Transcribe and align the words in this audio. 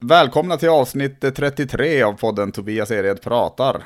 Välkomna 0.00 0.56
till 0.56 0.68
avsnitt 0.68 1.20
33 1.20 2.02
av 2.02 2.12
podden 2.12 2.52
Tobias 2.52 2.90
Ered 2.90 3.22
pratar. 3.22 3.82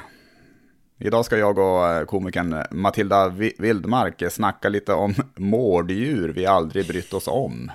Idag 0.99 1.25
ska 1.25 1.39
jag 1.39 1.59
och 1.59 1.89
eh, 1.89 2.05
komikern 2.05 2.65
Matilda 2.71 3.29
Vildmark 3.59 4.23
snacka 4.33 4.69
lite 4.69 4.93
om 4.93 5.15
mårddjur 5.37 6.29
vi 6.29 6.47
aldrig 6.47 6.87
brytt 6.87 7.13
oss 7.13 7.29
om. 7.29 7.73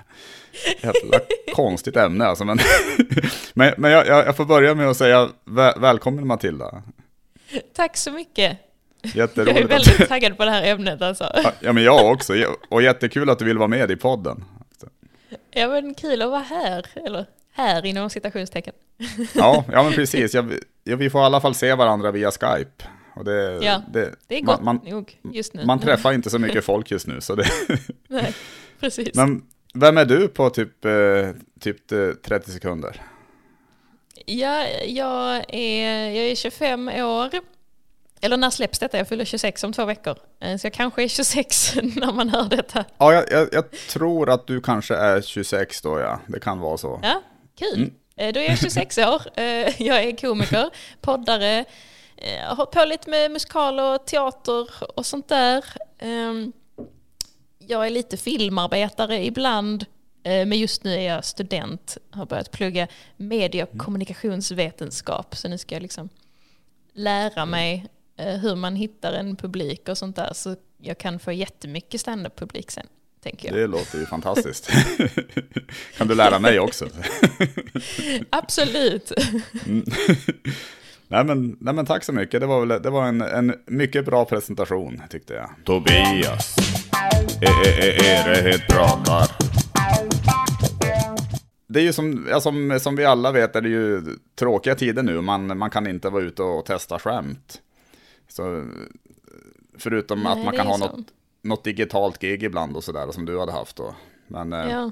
Jävla 0.81 1.19
konstigt 1.53 1.95
ämne 1.95 2.25
alltså, 2.25 2.45
men, 2.45 2.59
men, 3.53 3.73
men 3.77 3.91
jag, 3.91 4.07
jag, 4.07 4.37
får 4.37 4.45
börja 4.45 4.75
med 4.75 4.89
att 4.89 4.97
säga 4.97 5.29
väl, 5.45 5.73
välkommen 5.79 6.27
Matilda. 6.27 6.83
Tack 7.75 7.97
så 7.97 8.11
mycket. 8.11 8.57
Jätteroligt. 9.01 9.59
Jag 9.59 9.63
är 9.63 9.67
väldigt 9.67 10.07
taggad 10.07 10.37
på 10.37 10.45
det 10.45 10.51
här 10.51 10.63
ämnet 10.63 11.01
alltså. 11.01 11.31
Ja, 11.59 11.73
men 11.73 11.83
jag 11.83 12.11
också. 12.11 12.33
Och 12.69 12.81
jättekul 12.81 13.29
att 13.29 13.39
du 13.39 13.45
vill 13.45 13.57
vara 13.57 13.67
med 13.67 13.91
i 13.91 13.95
podden. 13.95 14.43
Ja, 15.51 15.67
men 15.67 15.93
kul 15.93 16.21
att 16.21 16.29
vara 16.29 16.41
här. 16.41 16.85
Eller 17.05 17.25
här 17.55 17.85
inom 17.85 18.09
citationstecken. 18.09 18.73
Ja, 19.33 19.65
ja 19.71 19.83
men 19.83 19.93
precis. 19.95 20.33
Ja, 20.33 20.41
vi, 20.83 20.95
vi 20.95 21.09
får 21.09 21.21
i 21.21 21.23
alla 21.23 21.41
fall 21.41 21.55
se 21.55 21.73
varandra 21.73 22.11
via 22.11 22.31
Skype. 22.31 22.85
Och 23.15 23.25
det, 23.25 23.59
ja, 23.61 23.81
det, 23.93 24.15
det 24.27 24.37
är 24.37 24.41
gott 24.41 24.61
man, 24.61 24.79
nog 24.83 25.19
just 25.33 25.53
nu. 25.53 25.65
Man 25.65 25.79
träffar 25.79 26.13
inte 26.13 26.29
så 26.29 26.39
mycket 26.39 26.65
folk 26.65 26.91
just 26.91 27.07
nu. 27.07 27.21
Så 27.21 27.35
det 27.35 27.45
Nej, 28.07 28.33
precis. 28.79 29.15
Men 29.15 29.43
vem 29.73 29.97
är 29.97 30.05
du 30.05 30.27
på 30.27 30.49
typ, 30.49 30.85
eh, 30.85 30.91
typ 31.59 31.87
30 31.87 32.33
eh, 32.33 32.41
sekunder? 32.41 33.01
Ja, 34.25 34.67
jag 34.85 35.43
är, 35.47 36.09
jag 36.09 36.25
är 36.25 36.35
25 36.35 36.89
år. 36.89 37.29
Eller 38.21 38.37
när 38.37 38.49
släpps 38.49 38.79
detta? 38.79 38.97
Jag 38.97 39.07
fyller 39.07 39.25
26 39.25 39.63
om 39.63 39.73
två 39.73 39.85
veckor. 39.85 40.17
Eh, 40.39 40.57
så 40.57 40.65
jag 40.65 40.73
kanske 40.73 41.03
är 41.03 41.07
26 41.07 41.75
när 41.75 42.13
man 42.13 42.29
hör 42.29 42.49
detta. 42.49 42.85
Ja, 42.97 43.13
jag, 43.13 43.31
jag, 43.31 43.47
jag 43.51 43.71
tror 43.71 44.29
att 44.29 44.47
du 44.47 44.61
kanske 44.61 44.95
är 44.95 45.21
26 45.21 45.81
då, 45.81 45.99
ja. 45.99 46.19
Det 46.27 46.39
kan 46.39 46.59
vara 46.59 46.77
så. 46.77 46.99
Ja, 47.03 47.21
kul. 47.55 47.75
Mm. 47.75 47.93
Eh, 48.15 48.33
då 48.33 48.39
är 48.39 48.49
jag 48.49 48.59
26 48.59 48.97
år, 48.97 49.21
eh, 49.35 49.81
jag 49.81 50.03
är 50.03 50.17
komiker, 50.17 50.69
poddare, 51.01 51.65
eh, 52.17 52.43
har 52.43 52.55
hållit 52.55 52.71
på 52.71 52.85
lite 52.85 53.09
med 53.09 53.31
musikaler, 53.31 53.97
teater 53.97 54.67
och 54.95 55.05
sånt 55.05 55.27
där. 55.27 55.65
Ehm, 55.99 56.53
jag 57.57 57.85
är 57.85 57.89
lite 57.89 58.17
filmarbetare 58.17 59.25
ibland, 59.25 59.85
men 60.23 60.51
just 60.53 60.83
nu 60.83 60.93
är 60.93 61.13
jag 61.13 61.25
student, 61.25 61.97
har 62.09 62.25
börjat 62.25 62.51
plugga 62.51 62.87
medie 63.17 63.63
och 63.63 63.73
mm. 63.73 63.85
kommunikationsvetenskap, 63.85 65.35
så 65.35 65.47
nu 65.47 65.57
ska 65.57 65.75
jag 65.75 65.81
liksom 65.81 66.09
lära 66.93 67.41
mm. 67.41 67.49
mig 67.49 67.85
hur 68.15 68.55
man 68.55 68.75
hittar 68.75 69.13
en 69.13 69.35
publik 69.35 69.89
och 69.89 69.97
sånt 69.97 70.15
där, 70.15 70.33
så 70.33 70.55
jag 70.77 70.97
kan 70.97 71.19
få 71.19 71.31
jättemycket 71.31 72.01
standup-publik 72.01 72.71
sen 72.71 72.87
tänker 73.25 73.47
jag. 73.47 73.57
Det 73.57 73.67
låter 73.67 73.99
ju 73.99 74.05
fantastiskt. 74.05 74.69
kan 75.97 76.07
du 76.07 76.15
lära 76.15 76.39
mig 76.39 76.59
också? 76.59 76.87
Absolut. 78.29 79.11
Mm. 79.65 79.85
nej, 81.07 81.23
men, 81.23 81.57
nej 81.59 81.73
men 81.73 81.85
tack 81.85 82.03
så 82.03 82.13
mycket, 82.13 82.41
det 82.41 82.47
var, 82.47 82.65
väl, 82.65 82.81
det 82.81 82.89
var 82.89 83.05
en, 83.05 83.21
en 83.21 83.55
mycket 83.65 84.05
bra 84.05 84.25
presentation 84.25 85.01
tyckte 85.09 85.33
jag. 85.33 85.49
Tobias, 85.63 86.55
Erehed 87.41 88.67
pratar. 88.69 89.31
Det 91.67 91.79
är 91.79 91.83
ju 91.83 91.93
som, 91.93 92.27
ja, 92.29 92.41
som, 92.41 92.79
som 92.81 92.95
vi 92.95 93.05
alla 93.05 93.31
vet 93.31 93.55
är 93.55 93.61
det 93.61 93.69
ju 93.69 94.01
tråkiga 94.35 94.75
tider 94.75 95.03
nu, 95.03 95.21
man, 95.21 95.57
man 95.57 95.69
kan 95.69 95.87
inte 95.87 96.09
vara 96.09 96.23
ute 96.23 96.43
och 96.43 96.65
testa 96.65 96.99
skämt. 96.99 97.61
Så, 98.27 98.65
förutom 99.77 100.23
Nej, 100.23 100.31
att 100.31 100.45
man 100.45 100.55
kan 100.55 100.67
ha 100.67 100.77
något, 100.77 101.07
något 101.45 101.63
digitalt 101.63 102.19
gig 102.19 102.43
ibland 102.43 102.75
och 102.75 102.83
sådär 102.83 103.11
som 103.11 103.25
du 103.25 103.39
hade 103.39 103.51
haft 103.51 103.75
då. 103.75 103.95
Men, 104.27 104.53
eh, 104.53 104.69
ja. 104.69 104.91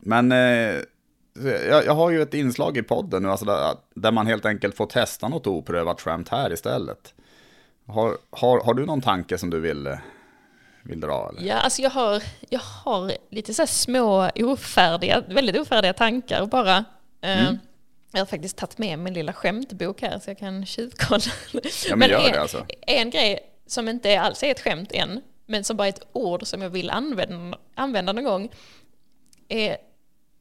men 0.00 0.32
eh, 0.32 0.82
jag, 1.68 1.86
jag, 1.86 1.94
har 1.94 2.10
ju 2.10 2.22
ett 2.22 2.34
inslag 2.34 2.76
i 2.76 2.82
podden 2.82 3.22
nu, 3.22 3.30
alltså 3.30 3.46
där, 3.46 3.76
där, 3.94 4.12
man 4.12 4.26
helt 4.26 4.46
enkelt 4.46 4.76
får 4.76 4.86
testa 4.86 5.28
något 5.28 5.46
oprövat 5.46 6.00
skämt 6.00 6.28
här 6.28 6.52
istället. 6.52 7.14
Har, 7.86 8.18
har, 8.30 8.64
har 8.64 8.74
du 8.74 8.86
någon 8.86 9.00
tanke 9.00 9.38
som 9.38 9.50
du 9.50 9.60
vill, 9.60 9.86
eh, 9.86 9.98
vill 10.82 11.00
dra? 11.00 11.28
Eller? 11.28 11.48
Ja, 11.48 11.54
alltså 11.54 11.82
jag 11.82 11.90
har, 11.90 12.22
jag 12.48 12.60
har 12.60 13.12
lite 13.30 13.54
så 13.54 13.66
små 13.66 14.30
ofärdiga, 14.34 15.22
väldigt 15.28 15.60
ofärdiga 15.60 15.92
tankar 15.92 16.46
bara. 16.46 16.84
Mm. 17.20 17.58
Jag 18.12 18.20
har 18.20 18.26
faktiskt 18.26 18.56
tagit 18.56 18.78
med 18.78 18.98
min 18.98 19.14
lilla 19.14 19.32
skämtbok 19.32 20.02
här 20.02 20.18
så 20.18 20.30
jag 20.30 20.38
kan 20.38 20.66
tjuvkolla. 20.66 21.22
Ja, 21.88 21.96
men, 21.96 22.10
men 22.10 22.20
en, 22.20 22.40
alltså. 22.40 22.66
en 22.80 23.10
grej 23.10 23.38
som 23.66 23.88
inte 23.88 24.20
alls 24.20 24.42
är 24.42 24.50
ett 24.50 24.60
skämt 24.60 24.92
än, 24.92 25.20
men 25.46 25.64
som 25.64 25.76
bara 25.76 25.88
är 25.88 25.92
ett 25.92 26.06
ord 26.12 26.46
som 26.46 26.62
jag 26.62 26.70
vill 26.70 26.90
använda, 26.90 27.58
använda 27.74 28.12
någon 28.12 28.24
gång, 28.24 28.48
är 29.48 29.76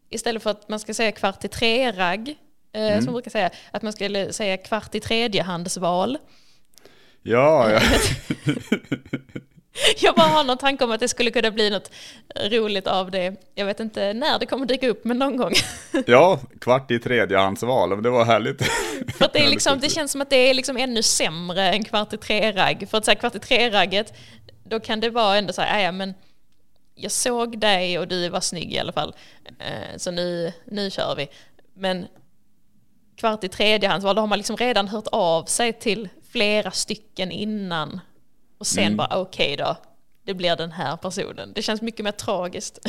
istället 0.09 0.44
för 0.44 0.50
att 0.50 0.69
man 0.69 0.79
ska 0.79 0.94
säga 0.94 1.12
kvart 1.12 1.45
i 1.45 1.47
tre-ragg, 1.47 2.29
eh, 2.73 2.81
mm. 2.81 3.01
som 3.01 3.06
man 3.06 3.13
brukar 3.13 3.31
säga, 3.31 3.50
att 3.72 3.81
man 3.81 3.94
skulle 3.94 4.34
säga 4.34 4.57
kvart 4.57 4.95
i 4.95 5.00
tredjehandsval. 5.00 6.17
Ja, 7.23 7.72
ja. 7.72 7.81
jag 10.01 10.16
bara 10.16 10.28
har 10.28 10.44
någon 10.44 10.57
tanke 10.57 10.84
om 10.84 10.91
att 10.91 11.00
det 11.00 11.07
skulle 11.07 11.31
kunna 11.31 11.51
bli 11.51 11.69
något 11.69 11.91
roligt 12.50 12.88
av 12.88 13.11
det. 13.11 13.35
Jag 13.56 13.66
vet 13.66 13.79
inte 13.79 14.13
när 14.13 14.40
det 14.40 14.45
kommer 14.45 14.66
dyka 14.66 14.88
upp, 14.88 15.06
men 15.06 15.19
någon 15.19 15.38
gång. 15.38 15.53
ja, 16.06 16.40
kvart 16.61 16.91
i 16.91 17.00
tredjehandsval, 17.00 18.03
det 18.03 18.09
var 18.09 18.25
härligt. 18.25 18.66
För 19.17 19.29
det, 19.34 19.40
är 19.40 19.50
liksom, 19.50 19.79
det 19.79 19.90
känns 19.90 20.11
som 20.11 20.22
att 20.22 20.29
det 20.29 20.50
är 20.50 20.53
liksom 20.53 20.78
ännu 20.78 21.03
sämre 21.03 21.69
än 21.69 21.84
kvart 21.84 22.13
i 22.13 22.17
tre-ragg. 22.17 22.88
För 22.90 22.97
att 22.97 23.06
säga 23.06 23.16
kvart 23.16 23.35
i 23.35 23.40
tre-ragget, 23.40 24.13
då 24.71 24.79
kan 24.79 24.99
det 24.99 25.09
vara 25.09 25.37
ändå 25.37 25.53
så 25.53 25.61
här, 25.61 25.83
ja 25.83 25.91
men 25.91 26.13
jag 26.95 27.11
såg 27.11 27.59
dig 27.59 27.99
och 27.99 28.07
du 28.07 28.29
var 28.29 28.41
snygg 28.41 28.73
i 28.73 28.79
alla 28.79 28.91
fall, 28.91 29.15
eh, 29.59 29.97
så 29.97 30.11
nu, 30.11 30.53
nu 30.65 30.89
kör 30.89 31.15
vi. 31.15 31.27
Men 31.73 32.07
kvart 33.15 33.43
i 33.43 33.49
tredjehandsval, 33.49 34.15
då 34.15 34.21
har 34.21 34.27
man 34.27 34.37
liksom 34.37 34.57
redan 34.57 34.87
hört 34.87 35.07
av 35.11 35.45
sig 35.45 35.73
till 35.73 36.09
flera 36.31 36.71
stycken 36.71 37.31
innan. 37.31 37.99
Och 38.57 38.67
sen 38.67 38.83
mm. 38.83 38.97
bara 38.97 39.17
okej 39.17 39.53
okay 39.53 39.65
då, 39.65 39.75
det 40.23 40.33
blir 40.33 40.55
den 40.55 40.71
här 40.71 40.97
personen. 40.97 41.53
Det 41.53 41.61
känns 41.61 41.81
mycket 41.81 42.03
mer 42.03 42.11
tragiskt. 42.11 42.79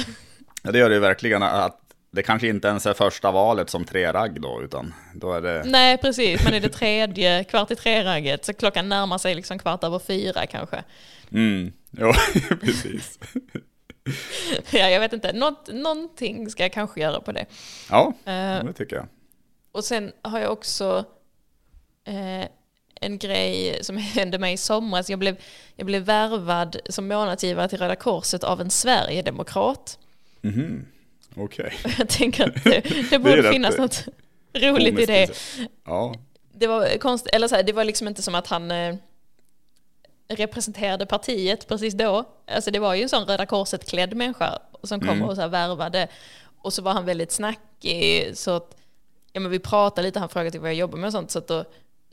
Ja 0.63 0.73
det 0.73 0.79
gör 0.79 0.89
det 0.89 0.95
ju 0.95 1.01
verkligen 1.01 1.43
att 1.43 1.82
det 2.15 2.23
kanske 2.23 2.49
inte 2.49 2.69
ens 2.69 2.87
är 2.87 2.95
första 2.95 3.31
valet 3.31 3.71
som 3.71 3.85
tre-ragg 3.85 4.41
då, 4.41 4.63
utan 4.63 4.95
då 5.15 5.33
är 5.33 5.41
det... 5.41 5.63
Nej, 5.67 5.99
precis, 5.99 6.45
men 6.45 6.55
är 6.55 6.61
det 6.61 6.69
tredje, 6.69 7.45
kvart 7.45 7.71
i 7.71 7.77
tre-ragget, 7.77 8.45
så 8.45 8.55
klockan 8.55 8.89
närmar 8.89 9.19
sig 9.19 9.35
liksom 9.35 9.59
kvart 9.59 9.85
över 9.85 9.99
fyra 9.99 10.47
kanske. 10.47 10.85
Mm, 11.33 11.73
jo, 11.91 12.13
precis. 12.61 13.19
ja, 14.71 14.89
jag 14.89 15.01
vet 15.01 15.13
inte, 15.13 15.33
Något, 15.33 15.69
någonting 15.73 16.51
ska 16.51 16.63
jag 16.63 16.73
kanske 16.73 17.01
göra 17.01 17.21
på 17.21 17.33
det. 17.33 17.47
Ja, 17.91 18.13
uh, 18.19 18.65
det 18.65 18.73
tycker 18.77 18.97
jag. 18.97 19.07
Och 19.73 19.85
sen 19.85 20.13
har 20.23 20.41
jag 20.41 20.53
också 20.53 21.05
uh, 22.09 22.45
en 23.01 23.19
grej 23.19 23.79
som 23.85 23.97
hände 24.17 24.39
mig 24.39 24.53
i 24.53 24.57
somras. 24.57 25.11
Jag 25.11 25.19
blev, 25.19 25.37
jag 25.77 25.87
blev 25.87 26.03
värvad 26.03 26.77
som 26.89 27.09
månadsgivare 27.09 27.69
till 27.69 27.79
Röda 27.79 27.97
Korset 27.97 28.45
av 28.45 28.61
en 28.61 28.71
Sverigedemokrat. 28.71 29.99
Mm 30.43 30.57
-hmm. 30.57 30.85
Okej. 31.37 31.73
Okay. 31.85 31.93
Jag 31.99 32.09
tänker 32.09 32.49
att 32.49 32.65
det, 32.65 32.81
det 33.11 33.19
borde 33.19 33.43
det 33.43 33.53
finnas 33.53 33.79
något 33.79 34.05
roligt 34.55 34.99
i 34.99 35.07
det. 35.07 35.31
Ja. 35.85 36.15
Det 36.53 36.67
var 36.67 36.99
konst, 36.99 37.27
eller 37.27 37.49
så 37.49 37.55
här, 37.55 37.63
det 37.63 37.73
var 37.73 37.85
liksom 37.85 38.09
inte 38.09 38.23
som 38.23 38.35
att 38.35 38.47
han 38.47 38.71
eh, 38.71 38.95
representerade 40.29 41.07
partiet 41.07 41.69
precis 41.69 41.95
då. 41.95 42.25
Alltså 42.47 42.71
det 42.71 42.79
var 42.79 42.95
ju 42.95 43.03
en 43.03 43.09
sån 43.09 43.25
Röda 43.25 43.47
Korset-klädd 43.47 44.15
människa 44.15 44.59
som 44.83 45.01
kom 45.01 45.09
mm. 45.09 45.23
och 45.23 45.35
så 45.35 45.41
här 45.41 45.49
värvade. 45.49 46.09
Och 46.59 46.73
så 46.73 46.83
var 46.83 46.93
han 46.93 47.05
väldigt 47.05 47.33
snackig, 47.33 48.37
så 48.37 48.51
att, 48.51 48.77
ja 49.33 49.41
men 49.41 49.51
vi 49.51 49.59
pratade 49.59 50.07
lite, 50.07 50.21
han 50.21 50.29
frågade 50.29 50.51
typ 50.51 50.61
vad 50.61 50.71
jag 50.71 50.77
jobbar 50.77 50.99
med 50.99 51.07
och 51.07 51.13
sånt, 51.13 51.31
så, 51.31 51.39
att 51.39 51.49
då, 51.49 51.65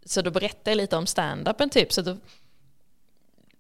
så 0.06 0.22
då 0.22 0.31
berättade 0.31 0.72
jag 0.72 0.78
lite 0.78 0.97
om 0.97 1.06
stand-upen 1.06 1.69
typ. 1.69 1.94
Så 1.94 2.02
då, 2.02 2.18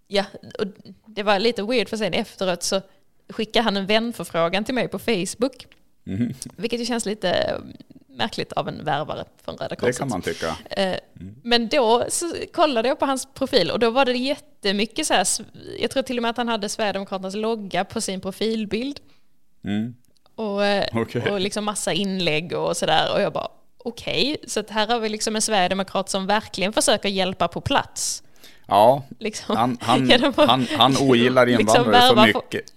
ja, 0.07 0.25
och 0.59 0.65
det 1.05 1.23
var 1.23 1.39
lite 1.39 1.63
weird 1.63 1.89
för 1.89 1.97
sen 1.97 2.13
efteråt 2.13 2.63
så 2.63 2.81
skickade 3.29 3.63
han 3.63 3.77
en 3.77 3.85
vänförfrågan 3.85 4.63
till 4.63 4.75
mig 4.75 4.87
på 4.87 4.99
Facebook. 4.99 5.67
Mm. 6.07 6.33
Vilket 6.55 6.79
ju 6.79 6.85
känns 6.85 7.05
lite 7.05 7.61
märkligt 8.07 8.53
av 8.53 8.67
en 8.67 8.83
värvare 8.83 9.25
från 9.43 9.57
Röda 9.57 9.75
Korset. 9.75 9.95
Det 9.95 9.99
kan 9.99 10.09
man 10.09 10.21
tycka. 10.21 10.55
Mm. 10.69 10.99
Men 11.43 11.67
då 11.67 12.05
kollade 12.53 12.87
jag 12.87 12.99
på 12.99 13.05
hans 13.05 13.27
profil 13.33 13.71
och 13.71 13.79
då 13.79 13.89
var 13.89 14.05
det 14.05 14.13
jättemycket 14.13 15.07
så 15.07 15.13
här, 15.13 15.27
jag 15.79 15.91
tror 15.91 16.03
till 16.03 16.17
och 16.17 16.21
med 16.21 16.29
att 16.29 16.37
han 16.37 16.47
hade 16.47 16.69
Sverigedemokraternas 16.69 17.35
logga 17.35 17.85
på 17.85 18.01
sin 18.01 18.21
profilbild. 18.21 18.99
Mm. 19.63 19.95
Och, 20.35 20.65
eh, 20.65 20.97
okay. 20.97 21.31
och 21.31 21.39
liksom 21.39 21.65
massa 21.65 21.93
inlägg 21.93 22.53
och 22.53 22.77
sådär. 22.77 23.13
Och 23.13 23.21
jag 23.21 23.33
bara, 23.33 23.47
okej, 23.77 24.35
okay. 24.37 24.49
så 24.49 24.63
här 24.69 24.87
har 24.87 24.99
vi 24.99 25.09
liksom 25.09 25.35
en 25.35 25.41
Sverigedemokrat 25.41 26.09
som 26.09 26.27
verkligen 26.27 26.73
försöker 26.73 27.09
hjälpa 27.09 27.47
på 27.47 27.61
plats. 27.61 28.23
Ja, 28.67 29.03
liksom. 29.19 29.57
han, 29.57 29.77
han, 29.81 30.33
han, 30.35 30.67
han 30.77 30.97
ogillar 30.97 31.45
liksom 31.45 31.61
invandrare 31.61 32.01
liksom 32.01 32.17
så 32.17 32.41
mycket 32.41 32.73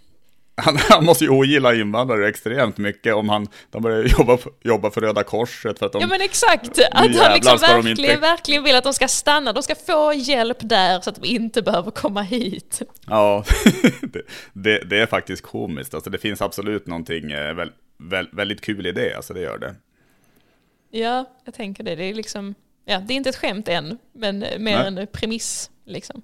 han, 0.55 0.77
han, 0.89 1.05
måste 1.05 1.25
ju 1.25 1.31
ogilla 1.31 1.75
invandrare 1.75 2.29
extremt 2.29 2.79
mycket 2.79 3.15
om 3.15 3.29
han 3.29 3.49
de 3.71 3.83
börjar 3.83 4.05
jobba, 4.19 4.39
jobba 4.61 4.91
för 4.91 5.01
Röda 5.01 5.23
Korset. 5.23 5.79
För 5.79 5.87
att 5.87 5.93
de, 5.93 6.01
ja 6.01 6.07
men 6.07 6.21
exakt, 6.21 6.79
att 6.93 7.17
han 7.17 7.35
liksom 7.35 7.59
verkligen, 7.59 7.99
inte... 7.99 8.17
verkligen 8.17 8.65
vill 8.65 8.77
att 8.77 8.85
de 8.85 8.95
ska 8.95 9.09
stanna, 9.09 9.53
de 9.53 9.63
ska 9.63 9.75
få 9.75 10.13
hjälp 10.15 10.59
där 10.61 11.01
så 11.01 11.11
att 11.11 11.23
de 11.23 11.29
inte 11.29 11.63
behöver 11.63 11.91
komma 11.91 12.23
hit. 12.23 12.83
Ja, 13.07 13.45
det, 14.03 14.23
det, 14.53 14.79
det 14.79 14.99
är 14.99 15.07
faktiskt 15.07 15.43
komiskt. 15.43 15.95
Alltså 15.95 16.11
det 16.11 16.19
finns 16.19 16.43
absolut 16.43 16.87
någonting 16.87 17.33
eh, 17.33 17.55
väl, 17.55 17.73
väl, 17.99 18.29
väldigt 18.33 18.61
kul 18.61 18.87
i 18.87 18.93
det, 18.93 19.15
alltså 19.15 19.35
det 19.35 19.41
gör 19.41 19.59
det. 19.59 19.75
Ja, 20.91 21.25
jag 21.45 21.55
tänker 21.55 21.85
det. 21.85 21.95
Det 21.95 22.05
är 22.05 22.15
liksom, 22.15 22.55
ja, 22.85 22.99
det 22.99 23.15
är 23.15 23.17
inte 23.17 23.29
ett 23.31 23.37
skämt 23.37 23.69
än, 23.69 23.99
men 24.13 24.39
mer 24.39 24.57
Nej. 24.59 24.87
en 24.87 25.07
premiss 25.07 25.71
liksom. 25.85 26.23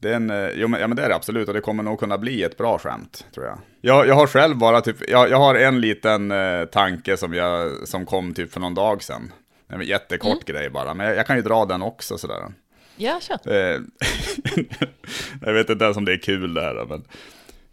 Det 0.00 0.10
är 0.10 0.14
en, 0.14 0.32
jo, 0.54 0.68
men, 0.68 0.80
ja, 0.80 0.86
men 0.86 0.96
det 0.96 1.02
är 1.02 1.08
det 1.08 1.14
absolut 1.14 1.48
och 1.48 1.54
det 1.54 1.60
kommer 1.60 1.82
nog 1.82 2.00
kunna 2.00 2.18
bli 2.18 2.42
ett 2.42 2.56
bra 2.56 2.78
skämt, 2.78 3.26
tror 3.34 3.46
jag. 3.46 3.58
Jag, 3.80 4.08
jag 4.08 4.14
har 4.14 4.26
själv 4.26 4.56
bara 4.56 4.80
typ, 4.80 4.96
jag, 5.08 5.30
jag 5.30 5.36
har 5.36 5.54
en 5.54 5.80
liten 5.80 6.30
eh, 6.30 6.64
tanke 6.64 7.16
som, 7.16 7.34
jag, 7.34 7.88
som 7.88 8.06
kom 8.06 8.34
typ 8.34 8.52
för 8.52 8.60
någon 8.60 8.74
dag 8.74 9.02
sedan. 9.02 9.32
En 9.68 9.82
jättekort 9.82 10.48
mm. 10.48 10.56
grej 10.56 10.70
bara, 10.70 10.94
men 10.94 11.06
jag, 11.06 11.16
jag, 11.16 11.26
kan 11.26 11.36
ju 11.36 11.42
dra 11.42 11.64
den 11.64 11.82
också 11.82 12.18
sådär. 12.18 12.42
Ja, 12.96 13.20
kör. 13.20 13.52
Eh, 13.52 13.80
jag 15.40 15.52
vet 15.52 15.70
inte 15.70 15.84
ens 15.84 15.96
om 15.96 16.04
det 16.04 16.12
är 16.12 16.22
kul 16.22 16.54
det 16.54 16.60
här, 16.60 16.86
men 16.88 17.04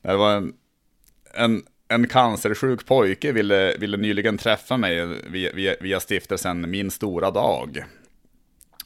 det 0.01 0.15
var 0.15 0.35
en, 0.35 0.53
en, 1.33 1.63
en 1.87 2.07
cancersjuk 2.07 2.85
pojke 2.85 3.31
ville, 3.31 3.77
ville 3.77 3.97
nyligen 3.97 4.37
träffa 4.37 4.77
mig 4.77 5.05
via, 5.05 5.51
via, 5.53 5.75
via 5.81 5.99
stiftelsen 5.99 6.71
Min 6.71 6.91
Stora 6.91 7.31
Dag. 7.31 7.83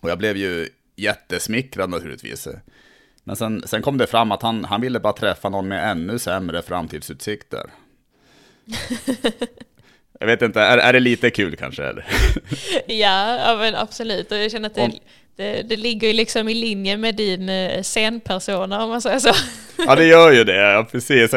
Och 0.01 0.09
jag 0.09 0.17
blev 0.17 0.37
ju 0.37 0.69
jättesmickrad 0.95 1.89
naturligtvis. 1.89 2.47
Men 3.23 3.35
sen, 3.35 3.63
sen 3.65 3.81
kom 3.81 3.97
det 3.97 4.07
fram 4.07 4.31
att 4.31 4.41
han, 4.41 4.65
han 4.65 4.81
ville 4.81 4.99
bara 4.99 5.13
träffa 5.13 5.49
någon 5.49 5.67
med 5.67 5.91
ännu 5.91 6.19
sämre 6.19 6.61
framtidsutsikter. 6.61 7.69
jag 10.19 10.27
vet 10.27 10.41
inte, 10.41 10.61
är, 10.61 10.77
är 10.77 10.93
det 10.93 10.99
lite 10.99 11.29
kul 11.29 11.55
kanske? 11.55 11.83
Eller? 11.83 12.05
ja, 12.87 13.37
ja, 13.37 13.55
men 13.59 13.75
absolut. 13.75 14.31
Och 14.31 14.37
jag 14.37 14.51
känner 14.51 14.69
att 14.69 14.75
det, 14.75 14.91
det, 15.35 15.61
det 15.69 15.75
ligger 15.75 16.07
ju 16.07 16.13
liksom 16.13 16.49
i 16.49 16.53
linje 16.53 16.97
med 16.97 17.15
din 17.15 17.49
eh, 17.49 17.81
scenpersona 17.81 18.83
om 18.83 18.89
man 18.89 19.01
säger 19.01 19.19
så. 19.19 19.33
ja, 19.87 19.95
det 19.95 20.05
gör 20.05 20.31
ju 20.31 20.43
det, 20.43 20.55
ja, 20.55 20.87
precis. 20.91 21.31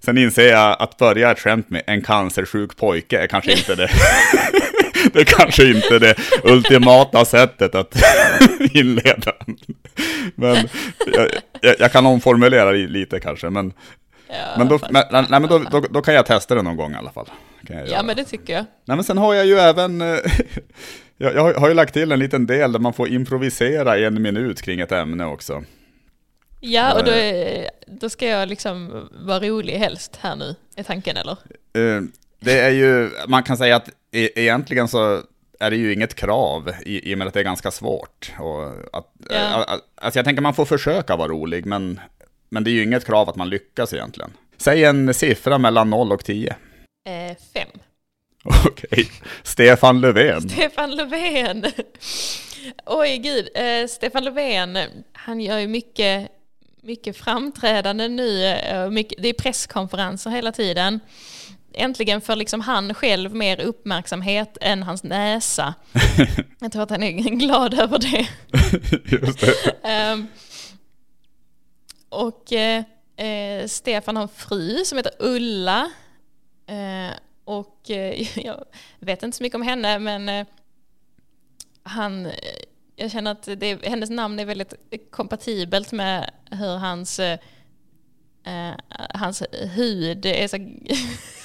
Sen 0.00 0.18
inser 0.18 0.48
jag 0.48 0.76
att 0.82 0.96
börja 0.96 1.30
ett 1.30 1.38
skämt 1.38 1.70
med 1.70 1.82
en 1.86 2.02
cancersjuk 2.02 2.76
pojke 2.76 3.18
är 3.18 3.26
kanske 3.26 3.52
inte 3.52 3.74
det. 3.74 3.90
Det 5.14 5.20
är 5.20 5.24
kanske 5.24 5.70
inte 5.70 5.98
det 5.98 6.14
ultimata 6.44 7.24
sättet 7.24 7.74
att 7.74 8.02
inleda. 8.74 9.32
Men 10.34 10.68
jag, 11.06 11.30
jag, 11.60 11.76
jag, 11.78 11.92
kan 11.92 12.06
omformulera 12.06 12.70
lite 12.70 13.20
kanske. 13.20 13.50
Men, 13.50 13.72
ja, 14.28 14.34
men, 14.58 14.68
då, 14.68 14.78
men, 14.90 15.04
nej, 15.10 15.26
men 15.40 15.46
då, 15.46 15.58
då, 15.58 15.80
då, 15.80 16.02
kan 16.02 16.14
jag 16.14 16.26
testa 16.26 16.54
det 16.54 16.62
någon 16.62 16.76
gång 16.76 16.92
i 16.92 16.96
alla 16.96 17.10
fall. 17.10 17.28
ja, 17.86 18.02
men 18.02 18.16
det 18.16 18.24
tycker 18.24 18.52
jag. 18.52 18.64
Nej, 18.84 18.96
men 18.96 19.04
sen 19.04 19.18
har 19.18 19.34
jag 19.34 19.46
ju 19.46 19.58
även... 19.58 20.00
jag, 21.18 21.34
jag 21.34 21.54
har 21.54 21.68
ju 21.68 21.74
lagt 21.74 21.92
till 21.92 22.12
en 22.12 22.18
liten 22.18 22.46
del 22.46 22.72
där 22.72 22.80
man 22.80 22.92
får 22.92 23.08
improvisera 23.08 23.98
en 23.98 24.22
minut 24.22 24.62
kring 24.62 24.80
ett 24.80 24.92
ämne 24.92 25.24
också. 25.24 25.64
Ja, 26.60 26.94
och 26.94 27.04
då, 27.04 27.10
är, 27.10 27.70
då 27.86 28.10
ska 28.10 28.26
jag 28.26 28.48
liksom 28.48 29.08
vara 29.12 29.40
rolig 29.40 29.74
helst 29.74 30.18
här 30.20 30.36
nu, 30.36 30.54
är 30.76 30.82
tanken 30.82 31.16
eller? 31.16 31.36
Det 32.44 32.60
är 32.60 32.70
ju, 32.70 33.10
man 33.28 33.42
kan 33.42 33.56
säga 33.56 33.76
att 33.76 33.88
e 34.12 34.30
egentligen 34.34 34.88
så 34.88 35.22
är 35.60 35.70
det 35.70 35.76
ju 35.76 35.92
inget 35.92 36.14
krav 36.14 36.72
i, 36.86 37.10
i 37.10 37.14
och 37.14 37.18
med 37.18 37.26
att 37.26 37.34
det 37.34 37.40
är 37.40 37.44
ganska 37.44 37.70
svårt. 37.70 38.32
Och 38.38 38.66
att, 38.92 39.12
ja. 39.30 39.66
alltså 39.94 40.18
jag 40.18 40.24
tänker 40.24 40.42
man 40.42 40.54
får 40.54 40.64
försöka 40.64 41.16
vara 41.16 41.28
rolig, 41.28 41.66
men, 41.66 42.00
men 42.48 42.64
det 42.64 42.70
är 42.70 42.72
ju 42.72 42.82
inget 42.82 43.06
krav 43.06 43.28
att 43.28 43.36
man 43.36 43.48
lyckas 43.48 43.92
egentligen. 43.92 44.32
Säg 44.56 44.84
en 44.84 45.14
siffra 45.14 45.58
mellan 45.58 45.90
0 45.90 46.12
och 46.12 46.24
10. 46.24 46.56
Eh, 47.06 47.36
fem. 47.54 47.68
Okej. 48.66 48.88
Okay. 48.90 49.04
Stefan 49.42 50.00
Löfven. 50.00 50.48
Stefan 50.48 50.96
Löfven. 50.96 51.64
Oj, 52.86 53.18
gud. 53.18 53.48
Eh, 53.54 53.86
Stefan 53.88 54.24
Löfven, 54.24 54.78
han 55.12 55.40
gör 55.40 55.58
ju 55.58 55.66
mycket, 55.66 56.28
mycket 56.82 57.16
framträdande 57.16 58.08
nu. 58.08 58.44
Eh, 58.46 58.90
mycket, 58.90 59.22
det 59.22 59.28
är 59.28 59.32
presskonferenser 59.32 60.30
hela 60.30 60.52
tiden 60.52 61.00
äntligen 61.74 62.20
får 62.20 62.36
liksom 62.36 62.60
han 62.60 62.94
själv 62.94 63.34
mer 63.34 63.60
uppmärksamhet 63.60 64.58
än 64.60 64.82
hans 64.82 65.02
näsa. 65.02 65.74
Jag 66.60 66.72
tror 66.72 66.82
att 66.82 66.90
han 66.90 67.02
är 67.02 67.10
glad 67.12 67.74
över 67.74 67.98
det. 67.98 68.28
Just 69.04 69.40
det. 69.40 70.12
um, 70.12 70.28
och 72.08 72.52
uh, 72.52 73.66
Stefan 73.66 74.16
har 74.16 74.22
en 74.22 74.28
fru 74.28 74.84
som 74.84 74.98
heter 74.98 75.12
Ulla. 75.18 75.90
Uh, 76.70 77.14
och 77.44 77.80
uh, 77.90 78.38
jag 78.44 78.64
vet 78.98 79.22
inte 79.22 79.36
så 79.36 79.42
mycket 79.42 79.54
om 79.54 79.62
henne 79.62 79.98
men 79.98 80.46
han, 81.82 82.28
jag 82.96 83.10
känner 83.10 83.30
att 83.30 83.48
det, 83.56 83.86
hennes 83.86 84.10
namn 84.10 84.38
är 84.38 84.44
väldigt 84.44 84.74
kompatibelt 85.10 85.92
med 85.92 86.30
hur 86.50 86.76
hans, 86.76 87.20
hans 89.14 89.42
hud 89.52 90.26
är 90.26 90.48
så 90.48 90.56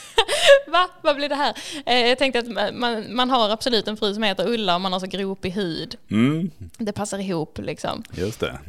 Va? 0.67 0.89
Vad 1.01 1.15
blir 1.15 1.29
det 1.29 1.35
här? 1.35 1.53
Eh, 1.85 2.07
jag 2.07 2.17
tänkte 2.17 2.39
att 2.39 2.73
man, 2.73 3.15
man 3.15 3.29
har 3.29 3.49
absolut 3.49 3.87
en 3.87 3.97
fru 3.97 4.13
som 4.13 4.23
heter 4.23 4.47
Ulla 4.47 4.75
och 4.75 4.81
man 4.81 4.93
har 4.93 4.99
så 4.99 5.05
gropig 5.05 5.51
hud. 5.51 5.95
Mm. 6.11 6.51
Det 6.77 6.93
passar 6.93 7.19
ihop 7.19 7.57
liksom. 7.57 8.03
Just 8.11 8.39
det. 8.39 8.59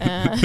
Eh, 0.00 0.38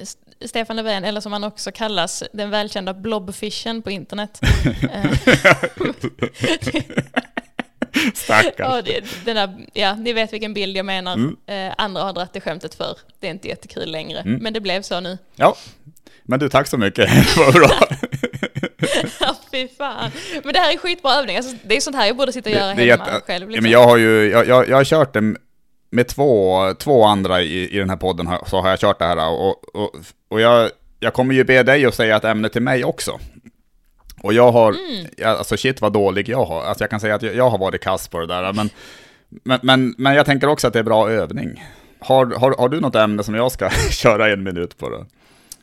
Stefan 0.44 0.76
Löfven, 0.76 1.04
eller 1.04 1.20
som 1.20 1.32
han 1.32 1.44
också 1.44 1.72
kallas, 1.72 2.22
den 2.32 2.50
välkända 2.50 2.94
blobfishen 2.94 3.82
på 3.82 3.90
internet. 3.90 4.40
Stackars. 8.14 8.54
Ja, 8.58 8.82
den 9.24 9.36
där, 9.36 9.66
ja, 9.72 9.94
ni 9.94 10.12
vet 10.12 10.32
vilken 10.32 10.54
bild 10.54 10.76
jag 10.76 10.86
menar. 10.86 11.14
Mm. 11.14 11.36
Eh, 11.46 11.74
andra 11.78 12.02
har 12.02 12.12
dragit 12.12 12.32
det 12.32 12.40
skämtet 12.40 12.74
för. 12.74 12.98
Det 13.20 13.26
är 13.26 13.30
inte 13.30 13.48
jättekul 13.48 13.90
längre, 13.90 14.20
mm. 14.20 14.42
men 14.42 14.52
det 14.52 14.60
blev 14.60 14.82
så 14.82 15.00
nu. 15.00 15.18
Ja, 15.36 15.56
men 16.22 16.40
du 16.40 16.48
tack 16.48 16.66
så 16.66 16.78
mycket. 16.78 17.36
Vad 17.36 17.54
bra. 17.54 17.70
Fy 19.52 19.68
fan. 19.68 20.10
Men 20.44 20.52
det 20.52 20.58
här 20.58 20.72
är 20.72 20.78
skitbra 20.78 21.14
övning. 21.14 21.36
Alltså, 21.36 21.56
det 21.64 21.76
är 21.76 21.80
sånt 21.80 21.96
här 21.96 22.06
jag 22.06 22.16
borde 22.16 22.32
sitta 22.32 22.50
och 22.50 22.56
göra 22.56 22.68
hemma 22.68 22.82
jätte... 22.82 23.22
själv. 23.26 23.50
Liksom. 23.50 23.54
Ja, 23.54 23.62
men 23.62 23.70
jag 23.70 23.88
har 23.88 23.96
ju, 23.96 24.30
jag, 24.30 24.48
jag, 24.48 24.68
jag 24.68 24.76
har 24.76 24.84
kört 24.84 25.12
det 25.12 25.34
med 25.90 26.08
två, 26.08 26.58
två 26.78 27.04
andra 27.04 27.42
i, 27.42 27.76
i 27.76 27.78
den 27.78 27.90
här 27.90 27.96
podden, 27.96 28.28
så 28.46 28.60
har 28.60 28.70
jag 28.70 28.78
kört 28.78 28.98
det 28.98 29.04
här. 29.04 29.30
Och, 29.30 29.76
och, 29.76 29.90
och 30.28 30.40
jag, 30.40 30.70
jag 31.00 31.12
kommer 31.12 31.34
ju 31.34 31.44
be 31.44 31.62
dig 31.62 31.86
att 31.86 31.94
säga 31.94 32.16
ett 32.16 32.24
ämne 32.24 32.48
till 32.48 32.62
mig 32.62 32.84
också. 32.84 33.20
Och 34.22 34.32
jag 34.32 34.52
har, 34.52 34.72
mm. 34.72 35.06
alltså 35.38 35.56
shit 35.56 35.80
vad 35.80 35.92
dålig 35.92 36.28
jag 36.28 36.44
har. 36.44 36.62
Alltså 36.62 36.84
jag 36.84 36.90
kan 36.90 37.00
säga 37.00 37.14
att 37.14 37.22
jag, 37.22 37.34
jag 37.34 37.50
har 37.50 37.58
varit 37.58 37.80
kass 37.80 38.08
på 38.08 38.18
det 38.18 38.26
där. 38.26 38.52
Men, 38.52 38.70
men, 39.28 39.60
men, 39.62 39.94
men, 39.98 40.14
jag 40.14 40.26
tänker 40.26 40.48
också 40.48 40.66
att 40.66 40.72
det 40.72 40.78
är 40.78 40.82
bra 40.82 41.10
övning. 41.10 41.64
Har, 41.98 42.26
har, 42.26 42.54
har 42.58 42.68
du 42.68 42.80
något 42.80 42.94
ämne 42.94 43.22
som 43.22 43.34
jag 43.34 43.52
ska 43.52 43.70
köra 43.90 44.32
en 44.32 44.42
minut 44.42 44.78
på 44.78 44.88
då? 44.88 45.06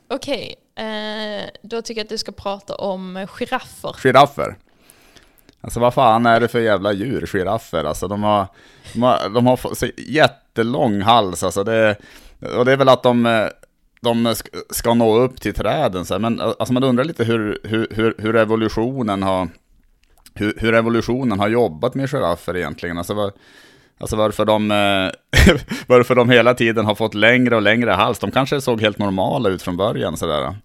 Okej, 0.10 0.56
Eh, 0.80 1.50
då 1.62 1.82
tycker 1.82 2.00
jag 2.00 2.06
att 2.06 2.10
du 2.10 2.18
ska 2.18 2.32
prata 2.32 2.76
om 2.76 3.28
giraffer. 3.28 3.94
Giraffer? 3.94 4.58
Alltså 5.62 5.80
vad 5.80 5.94
fan 5.94 6.26
är 6.26 6.40
det 6.40 6.48
för 6.48 6.60
jävla 6.60 6.94
djur, 6.94 7.26
giraffer? 7.26 7.84
Alltså 7.84 8.08
de 8.08 8.24
har, 8.24 8.48
de 8.94 9.04
har, 9.04 9.30
de 9.30 9.48
har 9.48 9.76
så 9.76 9.88
jättelång 9.98 11.02
hals, 11.02 11.44
alltså 11.44 11.64
det, 11.64 11.96
och 12.58 12.66
det 12.66 12.72
är 12.72 12.78
väl 12.78 12.90
att 12.90 13.04
de, 13.04 13.50
de 14.02 14.36
ska 14.70 14.94
nå 14.94 15.18
upp 15.18 15.42
till 15.42 15.54
träden. 15.54 16.06
Så 16.06 16.20
men 16.20 16.42
alltså 16.42 16.74
man 16.74 16.84
undrar 16.84 17.04
lite 17.04 17.24
hur, 17.24 17.60
hur, 17.64 18.16
hur 18.18 18.36
evolutionen 18.36 19.24
har 19.24 19.48
hur, 20.34 20.54
hur 20.58 20.74
evolutionen 20.74 21.40
har 21.40 21.48
jobbat 21.48 21.96
med 21.96 22.10
giraffer 22.10 22.58
egentligen. 22.58 22.98
Alltså 22.98 23.14
var, 23.14 23.32
Alltså 24.02 24.16
varför 24.16 24.46
de, 24.46 24.72
eh, 24.72 25.56
varför 25.88 26.16
de 26.16 26.30
hela 26.30 26.54
tiden 26.54 26.86
har 26.86 26.96
fått 26.96 27.14
längre 27.14 27.56
och 27.56 27.62
längre 27.62 27.92
hals. 27.92 28.20
De 28.20 28.32
kanske 28.32 28.62
såg 28.62 28.82
helt 28.82 28.98
normala 28.98 29.50
ut 29.50 29.62
från 29.62 29.78
början 29.78 30.18
sådär. 30.18 30.56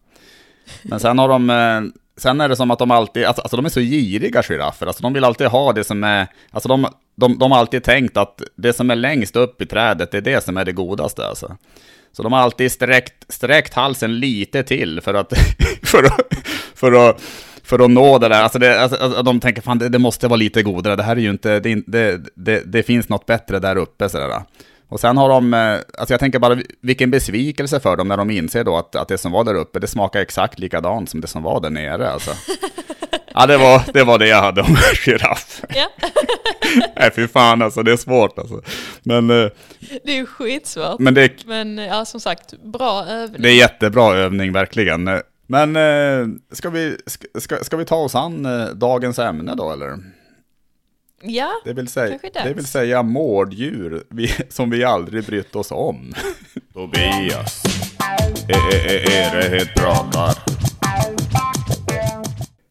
Men 0.83 1.01
sen 1.01 1.19
har 1.19 1.29
de, 1.29 1.51
eh, 1.51 1.83
sen 2.17 2.41
är 2.41 2.49
det 2.49 2.57
som 2.57 2.71
att 2.71 2.79
de 2.79 2.91
alltid, 2.91 3.25
alltså, 3.25 3.43
alltså 3.43 3.57
de 3.57 3.65
är 3.65 3.71
så 3.71 3.81
giriga 3.81 4.43
giraffer, 4.43 4.87
alltså 4.87 5.03
de 5.03 5.13
vill 5.13 5.25
alltid 5.25 5.47
ha 5.47 5.73
det 5.73 5.85
som 5.85 6.05
är, 6.05 6.27
alltså 6.51 6.69
de, 6.69 6.87
de, 7.17 7.39
de 7.39 7.53
har 7.53 7.59
alltid 7.59 7.85
tänkt 7.85 8.17
att 8.17 8.43
det 8.57 8.73
som 8.73 8.91
är 8.91 8.97
längst 8.97 9.37
upp 9.37 9.63
i 9.63 9.67
trädet, 9.67 10.11
det 10.11 10.17
är 10.17 10.23
det 10.23 10.45
som 10.45 10.57
är 10.57 10.65
det 10.65 10.73
godaste 10.73 11.27
alltså. 11.27 11.57
Så 12.13 12.23
de 12.23 12.33
har 12.33 12.41
alltid 12.41 12.73
sträckt, 12.73 13.33
sträckt 13.33 13.75
halsen 13.75 14.19
lite 14.19 14.63
till 14.63 15.01
för 15.01 15.15
att, 15.15 15.33
för 15.83 16.05
att, 16.05 16.21
för 16.75 17.09
att, 17.09 17.23
för 17.65 17.85
att 17.85 17.91
nå 17.91 18.19
det 18.19 18.29
där. 18.29 18.43
Alltså, 18.43 18.59
det, 18.59 18.81
alltså, 18.81 18.97
alltså 18.97 19.23
de 19.23 19.41
tänker 19.41 19.63
fan 19.63 19.79
det, 19.79 19.89
det, 19.89 19.99
måste 19.99 20.29
vara 20.29 20.37
lite 20.37 20.63
godare, 20.63 20.97
det 20.97 21.03
här 21.03 21.17
är 21.17 21.21
ju 21.21 21.31
inte, 21.31 21.61
det, 21.61 21.83
det, 21.87 22.21
det, 22.35 22.63
det 22.73 22.83
finns 22.83 23.09
något 23.09 23.27
bättre 23.27 23.59
där 23.59 23.77
uppe 23.77 24.09
sådär. 24.09 24.43
Och 24.89 25.01
sen 25.01 25.17
har 25.17 25.29
de, 25.29 25.55
eh, 25.55 25.79
alltså 25.99 26.13
jag 26.13 26.21
tänker 26.21 26.39
bara 26.39 26.59
vilken 26.81 27.11
besvikelse 27.11 27.81
för 27.81 27.97
dem 27.97 28.09
när 28.09 28.17
de 28.17 28.31
inser 28.31 28.65
då 28.65 28.77
att, 28.77 28.97
att 28.97 29.09
det 29.09 29.19
som 29.19 29.33
var 29.33 29.45
där 29.45 29.55
uppe, 29.55 29.79
det 29.79 29.87
smakar 29.87 30.21
exakt 30.21 30.59
likadant 30.59 31.11
som 31.11 31.21
det 31.21 31.27
som 31.27 31.43
var 31.43 31.61
där 31.61 31.71
nere 31.71 32.11
alltså. 32.11 32.31
Ja, 33.37 33.47
det 33.47 33.57
var, 33.57 33.83
det 33.93 34.05
var 34.05 34.19
det 34.19 34.29
jag 34.29 34.43
hade 34.43 34.63
om 34.63 34.77
giraff. 35.07 35.63
Ja. 35.75 35.89
Nej, 36.97 37.11
fy 37.17 37.29
fan 37.29 37.63
alltså, 37.63 37.83
det 37.83 37.93
är 37.93 37.97
svårt 37.97 38.39
alltså. 38.39 38.63
Men... 39.03 39.31
Eh, 39.31 39.49
det 40.05 40.13
är 40.13 40.17
ju 40.17 40.27
skitsvårt. 40.27 40.99
Men, 40.99 41.15
det, 41.15 41.47
men 41.47 41.79
ja, 41.79 42.05
som 42.05 42.21
sagt, 42.21 42.63
bra 42.63 43.05
övning. 43.05 43.43
Det 43.43 43.51
är 43.51 43.55
jättebra 43.57 44.15
övning, 44.15 44.53
verkligen. 44.53 45.21
Men 45.47 45.77
eh, 45.77 46.27
ska 46.53 46.71
vi, 46.71 46.97
ska, 47.39 47.57
ska 47.57 47.77
vi 47.77 47.85
ta 47.85 47.97
oss 47.97 48.15
an 48.15 48.49
dagens 48.75 49.19
ämne 49.19 49.55
då, 49.55 49.73
eller? 49.73 49.99
Ja, 51.27 51.53
det 51.65 51.73
vill 51.73 51.89
säga, 51.89 52.19
det 52.33 52.55
vill 52.55 52.67
säga 52.67 53.03
mårddjur 53.03 54.05
vi, 54.09 54.29
som 54.49 54.71
vi 54.71 54.85
aldrig 54.85 55.25
brytt 55.25 55.57
oss 55.57 55.71
om. 55.71 56.13
Tobias, 56.73 57.63
är, 58.49 58.75
är, 58.75 59.13
är 59.13 59.37
det 59.37 59.57
helt 59.57 59.75
pratar? 59.75 60.35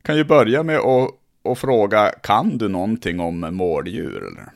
Kan 0.02 0.18
ju 0.18 0.24
börja 0.24 0.64
med 0.64 0.78
att 0.78 1.10
och 1.44 1.58
fråga, 1.58 2.12
kan 2.24 2.58
du 2.58 2.70
någonting 2.70 3.20
om 3.20 3.40
mårddjur? 3.40 4.18
Eller? 4.18 4.52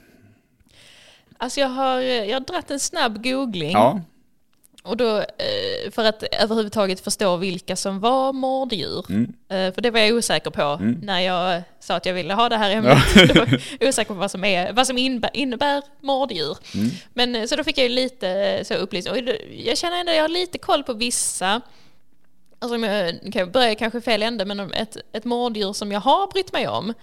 Alltså 1.38 1.60
jag 1.60 1.70
har, 1.70 2.00
jag 2.02 2.36
har 2.36 2.46
dratt 2.46 2.72
en 2.72 2.80
snabb 2.80 3.24
googling. 3.24 3.72
Ja, 3.72 4.02
Och 4.88 4.98
då, 4.98 5.18
eh, 5.18 5.92
för 5.92 6.06
att 6.06 6.24
överhuvudtaget 6.24 7.00
förstå 7.00 7.38
vilka 7.38 7.76
som 7.76 8.00
var 8.00 8.34
mårddjur. 8.34 9.06
Mm. 9.10 9.34
Eh, 9.50 9.74
För 9.74 9.82
det 9.82 9.92
var 9.92 10.00
jag 10.00 10.16
osäker 10.16 10.52
på 10.52 10.78
när 11.02 11.20
jag 11.20 11.62
sa 11.80 11.96
att 11.96 12.06
jag 12.06 12.14
ville 12.14 12.34
ha 12.34 12.50
det 12.50 12.58
här 12.58 12.72
ämnet. 12.72 12.98
Jag 13.80 13.90
osäker 13.90 14.14
på 14.14 14.20
vad 14.20 14.32
som, 14.32 14.44
är, 14.44 14.74
vad 14.74 14.88
som 14.88 14.98
innebär, 14.98 15.30
innebär 15.34 15.84
mårddjur. 16.02 16.58
Mm. 16.74 16.90
Men 17.14 17.36
eh, 17.36 17.46
så 17.46 17.56
då 17.56 17.64
fick 17.64 17.78
jag 17.78 17.92
lite 17.92 18.62
så 18.66 18.74
upplysning. 18.74 19.14
Och 19.14 19.36
jag 19.52 19.78
känner 19.78 20.00
ändå 20.00 20.12
att 20.12 20.16
jag 20.16 20.24
har 20.24 20.30
lite 20.30 20.58
koll 20.58 20.84
på 20.84 20.94
vissa. 20.94 21.62
Alltså 22.60 22.78
jag 22.78 23.34
kan 23.34 23.52
börja 23.52 23.76
kanske 23.76 24.02
fel 24.02 24.24
ände, 24.24 24.46
men 24.46 24.60
ett, 24.74 24.98
ett 25.14 25.26
mårddjur 25.26 25.74
som 25.74 25.92
jag 25.92 26.00
har 26.00 26.28
brytt 26.28 26.54
mig 26.54 26.68
om 26.68 26.94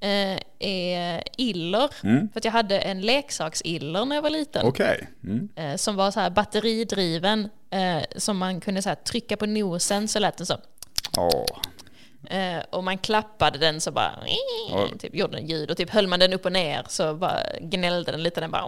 eh, 0.00 0.38
är 0.58 1.22
iller. 1.36 1.90
Mm. 2.04 2.28
För 2.32 2.40
att 2.40 2.44
jag 2.44 2.52
hade 2.52 2.78
en 2.78 3.00
leksaksiller 3.00 4.04
när 4.04 4.16
jag 4.16 4.22
var 4.22 4.30
liten 4.30 4.66
okej. 4.66 5.08
Mm. 5.24 5.48
eh, 5.56 5.76
som 5.76 5.96
var 5.96 6.10
så 6.10 6.20
här 6.20 6.30
batteridriven, 6.30 7.48
eh, 7.70 8.02
som 8.16 8.38
man 8.38 8.60
kunde 8.60 8.82
så 8.82 8.88
här 8.88 8.96
trycka 8.96 9.36
på 9.36 9.46
nosen 9.46 10.08
så 10.08 10.18
lät 10.18 10.36
den 10.36 10.46
så. 10.46 10.58
Eh, 12.30 12.58
och 12.70 12.84
man 12.84 12.98
klappade 12.98 13.58
den 13.58 13.80
så 13.80 13.90
bara, 13.90 14.12
typ 14.98 15.14
gjorde 15.14 15.36
den 15.36 15.46
ljud 15.46 15.70
och 15.70 15.76
typ 15.76 15.90
höll 15.90 16.06
man 16.06 16.20
den 16.20 16.32
upp 16.32 16.44
och 16.44 16.52
ner 16.52 16.84
så 16.88 17.14
bara 17.14 17.42
gnällde 17.60 18.12
den 18.12 18.22
lite, 18.22 18.40
den 18.40 18.50
bara 18.50 18.64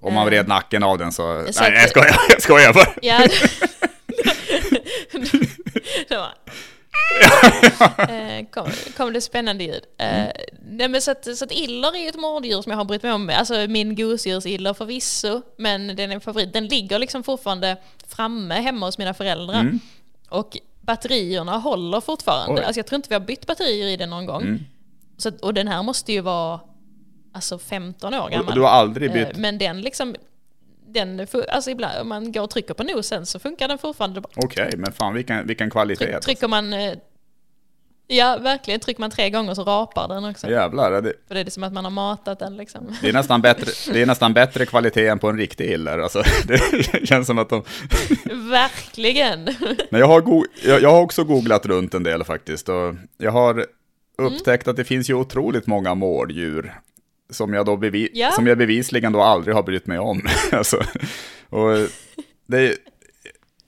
om 0.00 0.14
man 0.14 0.26
vred 0.26 0.48
nacken 0.48 0.82
av 0.82 0.98
den 0.98 1.12
så... 1.12 1.44
Så 1.50 1.62
Nej, 1.62 1.72
jag 1.72 1.88
skojar, 1.88 2.16
jag 2.28 2.42
skojar 2.42 2.72
bara. 2.72 2.94
Ja, 3.02 3.18
det 6.08 6.16
var... 6.16 6.34
Eh, 8.08 8.46
kom, 8.50 8.66
kom 8.96 9.12
det 9.12 9.20
spännande 9.20 9.64
ljud. 9.64 9.82
Eh, 9.98 10.24
nej 10.70 10.88
men 10.88 11.02
så 11.02 11.10
att, 11.10 11.36
så 11.36 11.44
att 11.44 11.52
iller 11.52 11.96
är 11.96 12.02
ju 12.02 12.08
ett 12.08 12.16
mårddjur 12.20 12.62
som 12.62 12.70
jag 12.70 12.76
har 12.76 12.84
brytt 12.84 13.02
mig 13.02 13.12
om. 13.12 13.30
Alltså 13.34 13.66
min 13.68 13.94
gosedjursiller 13.96 14.74
förvisso, 14.74 15.42
men 15.58 15.96
den 15.96 16.10
är 16.12 16.20
favorit. 16.20 16.52
Den 16.52 16.66
ligger 16.66 16.98
liksom 16.98 17.22
fortfarande 17.22 17.76
framme 18.08 18.54
hemma 18.54 18.86
hos 18.86 18.98
mina 18.98 19.14
föräldrar. 19.14 19.78
Och 20.28 20.58
batterierna 20.80 21.56
håller 21.58 22.00
fortfarande. 22.00 22.60
Oj. 22.60 22.66
Alltså 22.66 22.78
jag 22.78 22.86
tror 22.86 22.96
inte 22.96 23.08
vi 23.08 23.14
har 23.14 23.20
bytt 23.20 23.46
batterier 23.46 23.86
i 23.86 23.96
den 23.96 24.10
någon 24.10 24.26
gång. 24.26 24.42
Så, 25.18 25.28
att- 25.28 25.40
och 25.40 25.54
den 25.54 25.68
här 25.68 25.82
måste 25.82 26.12
ju 26.12 26.20
vara 26.20 26.60
alltså 27.34 27.58
15 27.58 28.14
år 28.14 28.28
gammal. 28.30 28.48
Och 28.48 28.54
du 28.54 28.60
har 28.60 28.68
aldrig 28.68 29.12
bytt? 29.12 29.28
Eh, 29.28 29.38
Men 29.38 29.58
den 29.58 29.80
liksom, 29.80 30.16
den, 30.88 31.26
alltså 31.48 31.70
ibland 31.70 32.00
om 32.00 32.08
man 32.08 32.32
går 32.32 32.42
och 32.42 32.50
trycker 32.50 32.74
på 32.74 32.82
nosen 32.82 33.26
så 33.26 33.38
funkar 33.38 33.68
den 33.68 33.78
fortfarande. 33.78 34.22
Okej, 34.36 34.72
men 34.76 34.92
fan 34.92 35.14
vilken, 35.14 35.46
vilken 35.46 35.70
kvalitet. 35.70 36.04
Tryck, 36.06 36.20
trycker 36.20 36.48
man, 36.48 36.72
ja 38.06 38.38
verkligen, 38.42 38.80
trycker 38.80 39.00
man 39.00 39.10
tre 39.10 39.30
gånger 39.30 39.54
så 39.54 39.64
rapar 39.64 40.08
den 40.08 40.24
också. 40.24 40.50
Jävlar, 40.50 41.02
det, 41.02 41.12
För 41.28 41.34
det 41.34 41.40
är 41.40 41.50
som 41.50 41.62
att 41.62 41.72
man 41.72 41.84
har 41.84 41.90
matat 41.90 42.38
den 42.38 42.56
liksom. 42.56 42.96
det, 43.02 43.08
är 43.08 43.12
nästan 43.12 43.40
bättre, 43.40 43.92
det 43.92 44.02
är 44.02 44.06
nästan 44.06 44.32
bättre 44.34 44.66
kvalitet 44.66 45.06
än 45.08 45.18
på 45.18 45.28
en 45.28 45.38
riktig 45.38 45.70
iller. 45.70 45.98
Alltså, 45.98 46.22
det 46.46 47.06
känns 47.08 47.26
som 47.26 47.38
att 47.38 47.48
de... 47.48 47.62
verkligen! 48.50 49.44
Men 49.90 50.00
jag 50.00 50.06
har, 50.06 50.20
go- 50.20 50.44
jag, 50.64 50.82
jag 50.82 50.90
har 50.90 51.00
också 51.02 51.24
googlat 51.24 51.66
runt 51.66 51.94
en 51.94 52.02
del 52.02 52.24
faktiskt. 52.24 52.68
Och 52.68 52.94
jag 53.18 53.30
har 53.32 53.66
upptäckt 54.18 54.68
att 54.68 54.76
det 54.76 54.84
finns 54.84 55.10
ju 55.10 55.14
otroligt 55.14 55.66
många 55.66 55.94
mårddjur. 55.94 56.74
Som 57.30 57.54
jag, 57.54 57.66
då 57.66 57.76
bevi- 57.76 58.10
Ja. 58.12 58.30
som 58.30 58.46
jag 58.46 58.58
bevisligen 58.58 59.12
då 59.12 59.22
aldrig 59.22 59.54
har 59.54 59.62
brytt 59.62 59.86
mig 59.86 59.98
om. 59.98 60.22
alltså, 60.52 60.76
och 61.48 61.70
det, 62.46 62.58
är- 62.58 62.74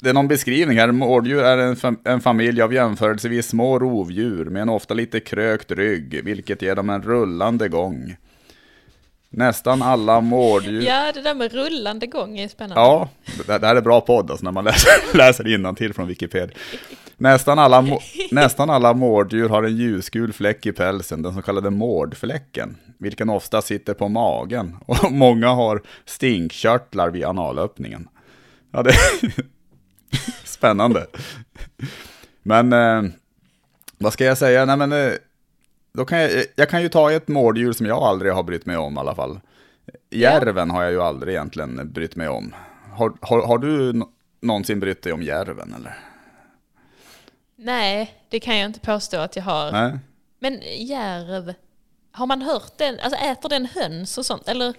det 0.01 0.11
är 0.11 0.15
någon 0.15 0.29
beskrivning 0.29 0.79
här. 0.79 0.93
Mårddjur 0.93 1.43
är 1.43 1.59
en, 1.59 1.77
fam- 1.77 2.01
en 2.05 2.21
familj 2.21 2.63
av 2.63 2.75
jämförelsevis 2.75 3.49
små 3.49 3.79
rovdjur 3.79 4.45
med 4.45 4.63
en 4.63 4.69
ofta 4.69 4.95
lite 4.95 5.21
krökt 5.21 5.71
rygg, 5.71 6.25
vilket 6.25 6.63
ger 6.63 6.75
dem 6.75 6.91
en 6.91 7.03
rullande 7.03 7.69
gång. 7.69 8.17
Nästan 9.31 9.83
alla 9.83 10.21
mårddjur... 10.21 10.83
Ja, 10.83 11.13
det 11.15 11.23
där 11.23 11.35
med 11.35 11.53
rullande 11.53 12.07
gång 12.07 12.39
är 12.39 12.49
spännande. 12.49 12.81
Ja, 12.81 13.09
det, 13.47 13.59
det 13.59 13.67
här 13.67 13.77
är 13.77 13.81
bra 13.81 14.01
podd 14.01 14.31
alltså, 14.31 14.45
när 14.45 14.53
man 14.53 14.65
läser, 14.65 14.91
läser 15.17 15.75
till 15.75 15.95
från 15.95 16.09
Wikipedia. 16.09 16.57
Nästan 17.17 17.59
alla, 17.59 17.87
nästan 18.31 18.71
alla 18.71 18.95
mårddjur 18.95 19.49
har 19.49 19.63
en 19.63 19.77
ljusgul 19.77 20.33
fläck 20.33 20.67
i 20.67 20.73
pälsen, 20.73 21.23
den 21.23 21.35
så 21.35 21.43
kallade 21.43 21.71
mårdfläcken, 21.71 22.77
vilken 22.99 23.31
ofta 23.31 23.63
sitter 23.63 23.95
på 23.95 24.09
magen. 24.09 24.77
Och 24.87 25.13
många 25.13 25.49
har 25.49 25.83
stinkkörtlar 26.05 27.11
vid 27.11 27.25
analöppningen. 27.25 28.09
Ja, 28.73 28.83
det 28.83 28.93
Spännande. 30.45 31.07
Men, 32.43 32.73
eh, 32.73 33.03
vad 33.99 34.13
ska 34.13 34.25
jag 34.25 34.39
säga? 34.39 34.65
Nej, 34.65 34.77
men, 34.77 34.93
eh, 34.93 35.13
då 35.93 36.05
kan 36.05 36.19
jag, 36.19 36.31
jag 36.57 36.69
kan 36.69 36.83
ju 36.83 36.89
ta 36.89 37.13
ett 37.13 37.29
mårddjur 37.29 37.73
som 37.73 37.87
jag 37.87 37.99
aldrig 38.03 38.33
har 38.33 38.43
brytt 38.43 38.67
mig 38.67 38.77
om 38.77 38.97
i 38.97 38.99
alla 39.01 39.15
fall. 39.15 39.41
Järven 40.11 40.71
har 40.71 40.83
jag 40.83 40.93
ju 40.93 41.03
aldrig 41.03 41.35
egentligen 41.35 41.93
brytt 41.93 42.17
mig 42.17 42.29
om. 42.29 42.55
Har, 42.93 43.13
har, 43.21 43.47
har 43.47 43.59
du 43.59 44.03
någonsin 44.41 44.81
brytt 44.81 45.03
dig 45.03 45.13
om 45.13 45.23
järven 45.23 45.75
eller? 45.75 45.99
Nej, 47.57 48.15
det 48.29 48.41
kan 48.41 48.57
jag 48.59 48.67
inte 48.67 48.81
påstå 48.81 49.17
att 49.17 49.37
jag 49.37 49.43
har. 49.43 49.73
Nej? 49.73 49.99
Men 50.39 50.61
järv, 50.77 51.55
har 52.13 52.27
man 52.27 52.43
hört 52.43 52.73
den, 52.79 53.01
alltså 53.01 53.21
äter 53.21 53.49
den 53.49 53.67
höns 53.67 54.19
och 54.19 54.27
sånt? 54.27 54.49
Eller 54.49 54.75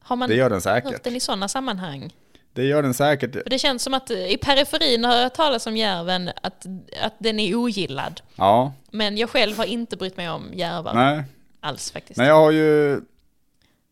har 0.00 0.16
man 0.16 0.28
Det 0.28 0.34
gör 0.34 0.50
den 0.50 0.56
hört 0.56 0.62
säkert. 0.62 1.04
den 1.04 1.16
i 1.16 1.20
sådana 1.20 1.48
sammanhang? 1.48 2.12
Det 2.54 2.64
gör 2.64 2.82
den 2.82 2.94
säkert. 2.94 3.32
För 3.32 3.50
det 3.50 3.58
känns 3.58 3.82
som 3.82 3.94
att 3.94 4.10
eh, 4.10 4.26
i 4.32 4.36
periferin 4.36 5.04
har 5.04 5.16
jag 5.16 5.34
talat 5.34 5.66
om 5.66 5.76
järven 5.76 6.30
att, 6.42 6.66
att 7.02 7.14
den 7.18 7.40
är 7.40 7.54
ogillad. 7.54 8.20
Ja, 8.36 8.72
Men 8.90 9.16
jag 9.16 9.30
själv 9.30 9.56
har 9.56 9.64
inte 9.64 9.96
brytt 9.96 10.16
mig 10.16 10.30
om 10.30 10.50
järvar 10.52 10.94
nej. 10.94 11.22
alls 11.60 11.90
faktiskt. 11.90 12.16
Men 12.16 12.26
jag 12.26 12.34
har 12.34 12.50
ju... 12.50 13.00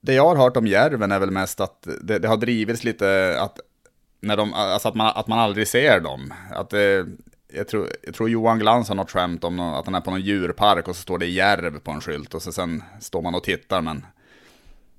Det 0.03 0.15
jag 0.15 0.27
har 0.29 0.37
hört 0.37 0.57
om 0.57 0.67
järven 0.67 1.13
är 1.13 1.19
väl 1.19 1.31
mest 1.31 1.61
att 1.61 1.87
det, 2.03 2.19
det 2.19 2.29
har 2.29 2.37
drivits 2.37 2.85
lite 2.85 3.37
att, 3.41 3.59
när 4.21 4.37
de, 4.37 4.55
alltså 4.55 4.89
att, 4.89 4.95
man, 4.95 5.13
att 5.15 5.27
man 5.27 5.39
aldrig 5.39 5.69
ser 5.69 6.01
dem. 6.01 6.35
Att 6.51 6.71
det, 6.71 7.07
jag, 7.53 7.69
tror, 7.69 7.89
jag 8.03 8.15
tror 8.15 8.31
Johan 8.31 8.59
Glans 8.59 8.89
har 8.89 8.95
något 8.97 9.11
skämt 9.11 9.45
om 9.45 9.57
nå- 9.57 9.75
att 9.75 9.85
han 9.87 9.95
är 9.95 10.01
på 10.01 10.11
någon 10.11 10.21
djurpark 10.21 10.89
och 10.89 10.97
så 10.97 11.03
står 11.03 11.19
det 11.19 11.27
järv 11.27 11.79
på 11.81 11.91
en 11.91 12.01
skylt 12.01 12.35
och 12.35 12.43
så 12.43 12.53
sen 12.53 12.83
står 13.01 13.23
man 13.23 13.35
och 13.35 13.45
tittar 13.45 13.81
men, 13.81 14.07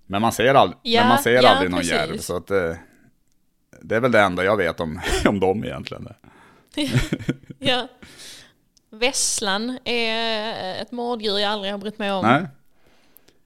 men 0.06 0.22
man 0.22 0.32
ser, 0.32 0.54
ald, 0.56 0.74
Ja, 0.82 1.02
men 1.02 1.08
man 1.10 1.18
ser 1.20 1.32
ja, 1.44 1.50
aldrig 1.50 1.72
någon 1.72 1.80
precis. 1.80 1.94
järv. 1.94 2.18
Så 2.18 2.36
att 2.38 2.52
det, 3.82 3.96
är 3.96 4.00
väl 4.00 4.12
det 4.12 4.20
enda 4.22 4.44
jag 4.44 4.58
vet 4.58 4.80
om, 4.80 5.02
om 5.26 5.40
dem 5.40 5.64
egentligen. 5.64 6.08
Ja. 7.60 7.88
Vesslan 8.90 9.78
är 9.84 10.82
ett 10.82 10.92
mårddjur 10.92 11.38
jag 11.40 11.52
aldrig 11.52 11.74
har 11.74 11.78
brytt 11.78 12.00
mig 12.00 12.12
om. 12.12 12.26
Nej? 12.26 12.48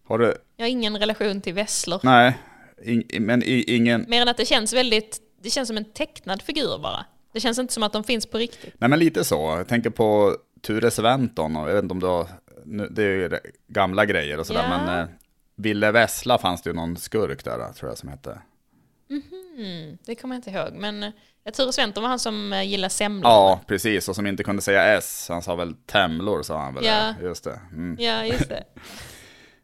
Har 0.08 0.20
du? 0.20 0.36
Jag 0.58 0.66
har 0.66 0.70
ingen 0.70 0.98
relation 0.98 1.42
till 1.42 1.54
vesslor. 1.54 2.00
Nej. 2.04 2.38
In, 2.84 3.04
men 3.20 3.44
i, 3.44 3.76
ingen... 3.76 4.06
Mer 4.08 4.22
än 4.22 4.28
att 4.28 4.38
det 4.38 4.46
känns 4.46 4.74
väldigt, 4.74 5.20
det 5.44 5.50
känns 5.50 5.68
som 5.68 5.78
en 5.78 5.86
tecknad 5.94 6.42
figur 6.42 6.80
bara. 6.80 7.06
Det 7.34 7.40
känns 7.40 7.60
inte 7.60 7.74
som 7.74 7.84
att 7.84 7.94
de 7.94 8.04
finns 8.04 8.26
på 8.26 8.38
riktigt. 8.38 8.74
Nej 8.78 8.90
men 8.90 9.00
lite 9.00 9.24
så. 9.24 9.36
Jag 9.58 9.68
tänker 9.68 9.90
på 9.90 10.38
Ture 10.62 10.92
Sventon 10.92 11.56
och 11.56 11.70
jag 11.70 11.74
vet 11.76 11.84
inte 11.84 11.94
om 11.94 12.00
du 12.00 12.08
har, 12.08 12.28
det 12.90 13.04
är 13.04 13.08
ju 13.10 13.40
gamla 13.68 14.06
grejer 14.06 14.40
och 14.40 14.48
sådär 14.48 14.64
Ja. 14.70 14.78
men 14.78 15.00
eh, 15.00 15.06
Ville 15.56 15.92
Vessla 15.92 16.38
fanns 16.38 16.62
det 16.62 16.70
ju 16.70 16.74
någon 16.76 16.98
skurk 16.98 17.44
där 17.44 17.74
tror 17.74 17.92
jag 17.92 17.98
som 17.98 18.10
hette. 18.10 18.42
Mm, 19.10 19.24
det 20.06 20.16
kommer 20.16 20.36
jag 20.36 20.40
inte 20.40 20.50
ihåg. 20.50 20.74
Men 20.74 21.04
eh, 21.04 21.12
jag 21.44 21.54
tror 21.54 21.72
Sventon 21.72 22.04
var 22.04 22.10
han 22.10 22.20
som 22.20 22.54
eh, 22.54 22.64
gillar 22.64 22.90
semlor. 22.90 23.32
Ja, 23.32 23.62
precis. 23.68 24.10
Och 24.10 24.16
som 24.16 24.28
inte 24.28 24.44
kunde 24.44 24.62
säga 24.62 24.98
S. 24.98 25.26
Han 25.30 25.42
sa 25.42 25.56
väl 25.56 25.74
temlor 25.74 26.44
sa 26.44 26.62
han 26.62 26.74
väl. 26.74 26.86
Ja. 26.86 27.14
Just 27.22 27.44
det. 27.44 27.60
Mm. 27.72 27.98
Ja, 28.00 28.26
just 28.26 28.50
det. 28.50 28.64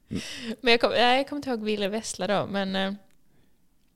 men 0.61 0.71
jag, 0.71 0.81
kom, 0.81 0.91
jag 0.91 1.27
kommer 1.27 1.37
inte 1.37 1.49
ihåg 1.49 1.63
Ville 1.63 1.87
Vessla 1.87 2.27
då. 2.27 2.47
Men, 2.51 2.75
eh, 2.75 2.93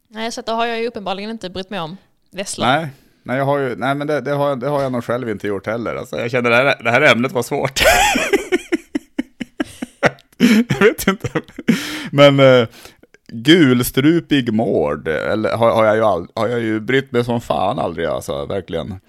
nej, 0.07 0.31
så 0.31 0.39
att 0.39 0.45
då 0.45 0.53
har 0.53 0.65
jag 0.65 0.79
ju 0.79 0.87
uppenbarligen 0.87 1.29
inte 1.29 1.49
brytt 1.49 1.69
mig 1.69 1.79
om 1.79 1.97
vesslor. 2.31 2.65
Nej, 2.65 2.87
nej, 3.23 3.37
jag 3.37 3.45
har 3.45 3.59
ju, 3.59 3.75
nej 3.75 3.95
men 3.95 4.07
det, 4.07 4.21
det, 4.21 4.31
har, 4.31 4.55
det 4.55 4.67
har 4.67 4.81
jag 4.81 4.91
nog 4.91 5.03
själv 5.03 5.29
inte 5.29 5.47
gjort 5.47 5.67
heller. 5.67 5.95
Alltså, 5.95 6.19
jag 6.19 6.31
känner 6.31 6.49
det 6.49 6.55
här, 6.55 6.83
det 6.83 6.91
här 6.91 7.01
ämnet 7.01 7.31
var 7.31 7.43
svårt. 7.43 7.81
jag 10.69 10.79
vet 10.79 11.07
inte. 11.07 11.41
Men 12.11 12.39
gulstrupig 13.43 14.53
mård, 14.53 15.07
eller 15.07 15.57
har, 15.57 15.71
har, 15.71 15.85
jag 15.85 15.95
ju 15.95 16.03
all, 16.03 16.27
har 16.35 16.47
jag 16.47 16.59
ju 16.61 16.79
brytt 16.79 17.11
mig 17.11 17.25
som 17.25 17.41
fan 17.41 17.79
aldrig 17.79 18.05
alltså, 18.07 18.45
verkligen. 18.45 18.99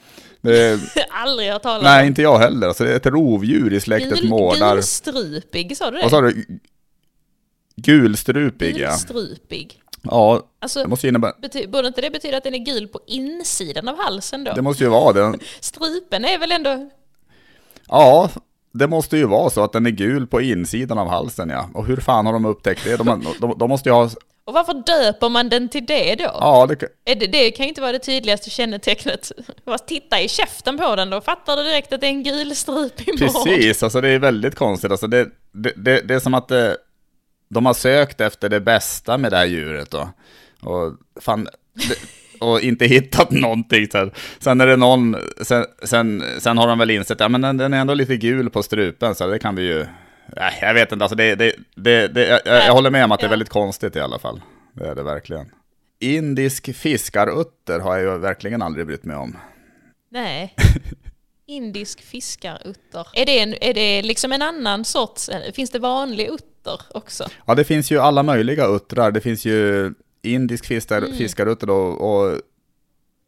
Det, 0.41 0.81
Aldrig 1.11 1.53
hört 1.53 1.63
talas 1.63 1.83
nej, 1.83 2.01
om. 2.03 2.07
inte 2.07 2.23
jag 2.23 2.39
heller. 2.39 2.67
Alltså, 2.69 2.85
det 2.85 2.93
är 2.93 2.97
ett 2.97 3.07
rovdjur 3.07 3.73
i 3.73 3.81
släktet 3.81 4.21
Gul, 4.21 4.29
mårdar. 4.29 4.75
gulstrupig, 4.75 5.77
sa 5.77 5.91
du 5.91 5.97
det? 5.97 6.03
Vad 6.03 6.11
sa 6.11 6.21
du? 6.21 6.47
Gulstrupig, 7.77 8.77
ja. 8.79 8.89
Gulstrupig. 8.91 9.81
Ja, 10.03 10.43
Alltså, 10.59 10.83
det 10.83 10.89
måste 10.89 11.07
ju 11.07 11.09
innebära... 11.09 11.33
bety, 11.43 11.67
borde 11.67 11.89
inte 11.89 12.01
det 12.01 12.11
betyda 12.11 12.37
att 12.37 12.45
den 12.45 12.55
är 12.55 12.59
gul 12.59 12.89
på 12.89 13.01
insidan 13.07 13.89
av 13.89 13.99
halsen 13.99 14.45
då? 14.45 14.53
Det 14.53 14.63
måste 14.63 14.85
ju 14.85 14.91
vara 14.91 15.13
det. 15.13 15.39
Strupen 15.61 16.25
är 16.25 16.39
väl 16.39 16.53
ändå... 16.53 16.91
Ja, 17.89 18.31
det 18.79 18.89
måste 18.89 19.17
ju 19.17 19.27
vara 19.27 19.51
så 19.51 19.65
att 19.65 19.73
den 19.73 19.87
är 19.87 19.91
gul 19.91 20.27
på 20.27 20.41
insidan 20.41 20.99
av 20.99 21.09
halsen 21.09 21.49
ja. 21.49 21.71
Och 21.75 21.87
hur 21.87 21.97
fan 21.97 22.27
har 22.27 22.33
de 22.33 22.45
upptäckt 22.45 22.85
det? 22.85 22.97
De, 22.97 23.25
de, 23.41 23.59
de 23.59 23.69
måste 23.69 23.89
ju 23.89 23.93
ha... 23.93 24.11
Och 24.45 24.55
varför 24.55 24.75
döper 24.87 25.29
man 25.29 25.49
den 25.49 25.69
till 25.69 25.87
det 25.87 26.15
då? 26.15 26.25
Ja, 26.25 26.67
det, 26.67 27.15
det, 27.15 27.27
det 27.27 27.51
kan 27.51 27.65
ju 27.65 27.69
inte 27.69 27.81
vara 27.81 27.93
det 27.93 27.99
tydligaste 27.99 28.51
kännetecknet. 28.51 29.33
Titta 29.87 30.21
i 30.21 30.29
käften 30.29 30.79
på 30.79 30.97
den, 30.97 31.11
då 31.11 31.21
fattar 31.21 31.57
du 31.57 31.63
direkt 31.63 31.93
att 31.93 32.01
det 32.01 32.07
är 32.07 32.11
en 32.11 32.23
gul 32.23 32.57
strup 32.57 33.09
i 33.09 33.13
mård. 33.13 33.19
Precis, 33.19 33.83
alltså 33.83 34.01
det 34.01 34.09
är 34.09 34.19
väldigt 34.19 34.55
konstigt. 34.55 34.91
Alltså 34.91 35.07
det, 35.07 35.29
det, 35.53 35.73
det, 35.77 36.01
det 36.01 36.15
är 36.15 36.21
som 36.21 36.35
att 36.35 36.49
det, 36.49 36.77
de 37.49 37.67
har 37.67 37.75
sökt 37.75 38.21
efter 38.21 38.49
det 38.49 38.61
bästa 38.61 39.19
med 39.19 39.33
det 39.33 39.37
här 39.37 39.47
djuret 39.47 39.91
då. 39.91 40.09
Och, 40.63 40.93
fan, 41.21 41.49
och 42.41 42.61
inte 42.61 42.87
hittat 42.87 43.31
någonting. 43.31 43.87
Sen, 43.93 44.11
sen 44.39 44.61
är 44.61 44.67
det 44.67 44.77
någon, 44.77 45.17
sen, 45.41 45.65
sen, 45.83 46.23
sen 46.39 46.59
har 46.59 46.69
de 46.69 46.79
väl 46.79 46.91
insett, 46.91 47.21
ja 47.21 47.29
men 47.29 47.41
den, 47.41 47.57
den 47.57 47.75
är 47.75 47.79
ändå 47.79 47.95
lite 47.95 48.17
gul 48.17 48.51
på 48.51 48.63
strupen 48.63 49.15
så 49.15 49.27
det 49.27 49.39
kan 49.39 49.57
vi 49.57 49.63
ju 49.63 49.87
Nej, 50.37 50.59
jag 50.61 50.75
vet 50.75 50.93
inte, 50.93 51.05
alltså 51.05 51.17
det, 51.17 51.35
det, 51.35 51.55
det, 51.75 52.09
det 52.09 52.27
jag, 52.27 52.41
jag, 52.45 52.73
håller 52.73 52.91
med 52.91 53.05
om 53.05 53.13
att 53.13 53.21
det 53.21 53.27
är 53.27 53.31
väldigt 53.31 53.49
konstigt 53.49 53.97
i 53.97 54.01
alla 54.01 54.19
fall. 54.19 54.41
Det 54.73 54.87
är 54.87 54.95
det 54.95 55.03
verkligen. 55.03 55.51
Indisk 56.01 56.75
fiskarutter 56.75 57.81
har 57.81 57.97
jag 57.97 58.13
ju 58.13 58.19
verkligen 58.19 58.63
aldrig 58.63 58.87
brytt 58.87 59.05
mig 59.05 59.17
om. 59.17 59.37
Nej. 60.11 60.55
Indisk 61.47 62.03
fiskarutter. 62.03 63.07
Är 63.13 63.27
det, 63.27 63.41
en, 63.41 63.55
är 63.61 63.75
det 63.75 64.03
liksom 64.03 64.33
en 64.33 64.43
annan 64.43 64.85
sorts, 64.85 65.31
finns 65.55 65.71
det 65.71 65.79
vanlig 65.79 66.27
utter 66.27 66.81
också? 66.95 67.29
Ja, 67.47 67.55
det 67.55 67.65
finns 67.65 67.91
ju 67.91 67.99
alla 67.99 68.23
möjliga 68.23 68.67
uttrar. 68.67 69.11
Det 69.11 69.21
finns 69.21 69.45
ju 69.45 69.93
indisk 70.27 70.67
fiskar, 70.67 70.99
mm. 70.99 71.15
fiskarutter 71.17 71.71
och, 71.71 72.01
och 72.01 72.41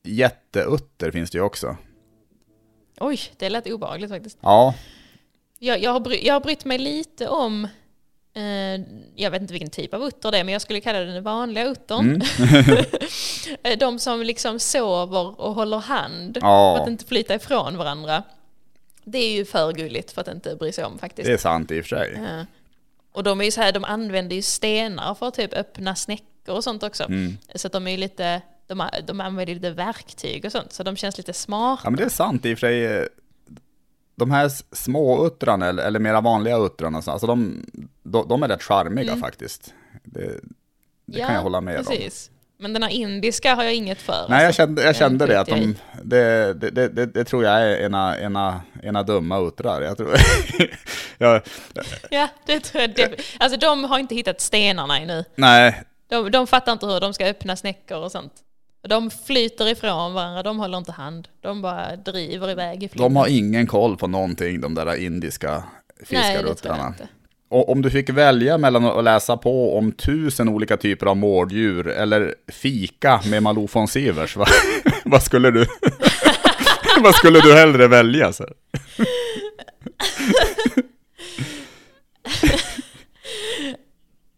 jätteutter 0.02 1.10
finns 1.10 1.30
det 1.30 1.38
ju 1.38 1.44
också. 1.44 1.76
Oj, 3.00 3.20
det 3.36 3.50
lät 3.50 3.66
obehagligt 3.66 4.10
faktiskt. 4.10 4.38
Ja, 4.40 4.74
jag, 5.58 5.82
jag, 5.82 5.90
har, 5.90 6.00
bry, 6.00 6.26
jag 6.26 6.34
har 6.34 6.40
brytt 6.40 6.64
mig 6.64 6.78
lite 6.78 7.28
om, 7.28 7.64
eh, 8.34 8.80
jag 9.14 9.30
vet 9.30 9.42
inte 9.42 9.52
vilken 9.52 9.70
typ 9.70 9.94
av 9.94 10.02
utter 10.02 10.30
det 10.30 10.38
är, 10.38 10.44
men 10.44 10.52
jag 10.52 10.62
skulle 10.62 10.80
kalla 10.80 10.98
det 10.98 11.12
den 11.12 11.22
vanliga 11.22 11.64
uttern. 11.64 12.22
Mm. 12.38 13.78
de 13.78 13.98
som 13.98 14.22
liksom 14.22 14.58
sover 14.58 15.40
och 15.40 15.54
håller 15.54 15.78
hand 15.78 16.38
ja. 16.40 16.74
för 16.76 16.82
att 16.82 16.88
inte 16.88 17.04
flyta 17.04 17.34
ifrån 17.34 17.76
varandra. 17.76 18.22
Det 19.04 19.18
är 19.18 19.32
ju 19.32 19.44
för 19.44 19.72
gulligt 19.72 20.12
för 20.12 20.20
att 20.20 20.28
inte 20.28 20.56
bry 20.56 20.72
sig 20.72 20.84
om 20.84 20.98
faktiskt. 20.98 21.26
Det 21.26 21.32
är 21.32 21.38
sant 21.38 21.70
i 21.70 21.80
och 21.80 21.84
för 21.84 21.96
sig. 21.96 22.14
Ja. 22.16 22.46
Och 23.12 23.22
de 23.22 23.40
är 23.40 23.44
ju 23.44 23.50
så 23.50 23.60
här, 23.60 23.72
de 23.72 23.84
använder 23.84 24.36
ju 24.36 24.42
stenar 24.42 25.14
för 25.14 25.28
att 25.28 25.34
typ 25.34 25.54
öppna 25.54 25.96
snäckor 25.96 26.37
och 26.48 26.64
sånt 26.64 26.82
också. 26.82 27.04
Mm. 27.04 27.38
Så 27.54 27.66
att 27.66 27.72
de 27.72 27.86
är 27.86 27.96
lite, 27.96 28.42
de, 28.66 28.88
de 29.06 29.20
använder 29.20 29.54
lite 29.54 29.70
verktyg 29.70 30.44
och 30.44 30.52
sånt, 30.52 30.72
så 30.72 30.82
de 30.82 30.96
känns 30.96 31.18
lite 31.18 31.32
smarta. 31.32 31.82
Ja 31.84 31.90
men 31.90 31.98
det 31.98 32.04
är 32.04 32.08
sant 32.08 32.46
i 32.46 32.54
och 32.54 32.58
för 32.58 32.66
sig 32.66 33.08
de 34.18 34.30
här 34.30 34.50
små 34.72 35.26
uttrarna, 35.26 35.66
eller, 35.68 35.82
eller 35.82 36.00
mera 36.00 36.20
vanliga 36.20 36.56
uttrarna, 36.56 37.02
alltså 37.06 37.26
de, 37.26 37.66
de, 38.02 38.28
de 38.28 38.42
är 38.42 38.48
rätt 38.48 38.62
charmiga 38.62 39.12
mm. 39.12 39.20
faktiskt. 39.20 39.74
Det, 40.04 40.40
det 41.06 41.18
ja, 41.18 41.26
kan 41.26 41.34
jag 41.34 41.42
hålla 41.42 41.60
med 41.60 41.86
precis. 41.86 42.28
om. 42.28 42.34
Men 42.60 42.72
den 42.72 42.82
här 42.82 42.90
indiska 42.90 43.54
har 43.54 43.64
jag 43.64 43.74
inget 43.74 43.98
för. 43.98 44.26
Nej, 44.28 44.46
alltså. 44.46 44.62
jag 44.62 44.68
kände, 44.68 44.82
jag 44.82 44.96
kände 44.96 45.26
det, 45.26 45.40
att 45.40 45.48
de, 45.48 45.74
det, 46.02 46.54
det, 46.54 46.88
det, 46.88 47.06
det, 47.06 47.24
tror 47.24 47.44
jag 47.44 47.62
är 47.62 47.84
ena, 47.84 48.20
ena, 48.20 48.60
ena 48.82 49.02
dumma 49.02 49.38
uttrar. 49.38 49.82
Jag 49.82 49.96
tror, 49.96 50.14
jag, 51.18 51.42
ja, 52.10 52.28
det 52.46 52.60
tror 52.60 52.82
jag. 52.96 53.14
Alltså 53.38 53.58
de 53.58 53.84
har 53.84 53.98
inte 53.98 54.14
hittat 54.14 54.40
stenarna 54.40 54.98
ännu. 54.98 55.24
Nej. 55.34 55.82
De, 56.08 56.30
de 56.30 56.46
fattar 56.46 56.72
inte 56.72 56.86
hur 56.86 57.00
de 57.00 57.14
ska 57.14 57.26
öppna 57.26 57.56
snäckor 57.56 57.98
och 57.98 58.12
sånt. 58.12 58.32
De 58.88 59.10
flyter 59.10 59.68
ifrån 59.68 60.14
varandra, 60.14 60.42
de 60.42 60.58
håller 60.58 60.78
inte 60.78 60.92
hand. 60.92 61.28
De 61.40 61.62
bara 61.62 61.96
driver 61.96 62.50
iväg 62.50 62.82
i 62.82 62.88
flytten. 62.88 63.02
De 63.02 63.16
har 63.16 63.26
ingen 63.26 63.66
koll 63.66 63.96
på 63.96 64.06
någonting, 64.06 64.60
de 64.60 64.74
där 64.74 64.94
indiska 64.94 65.62
fiskaruttrarna. 66.04 66.94
Och 67.50 67.68
om 67.68 67.82
du 67.82 67.90
fick 67.90 68.10
välja 68.10 68.58
mellan 68.58 68.84
att 68.84 69.04
läsa 69.04 69.36
på 69.36 69.78
om 69.78 69.92
tusen 69.92 70.48
olika 70.48 70.76
typer 70.76 71.06
av 71.06 71.16
mårddjur 71.16 71.88
eller 71.88 72.34
fika 72.48 73.20
med 73.30 73.42
Malou 73.42 73.68
von 73.72 73.88
Sivers, 73.88 74.36
vad, 74.36 74.48
vad 75.04 75.22
skulle 75.22 75.50
du 75.50 75.66
vad 77.02 77.14
skulle 77.14 77.40
du 77.40 77.54
hellre 77.54 77.88
välja? 77.88 78.32
Så? 78.32 78.44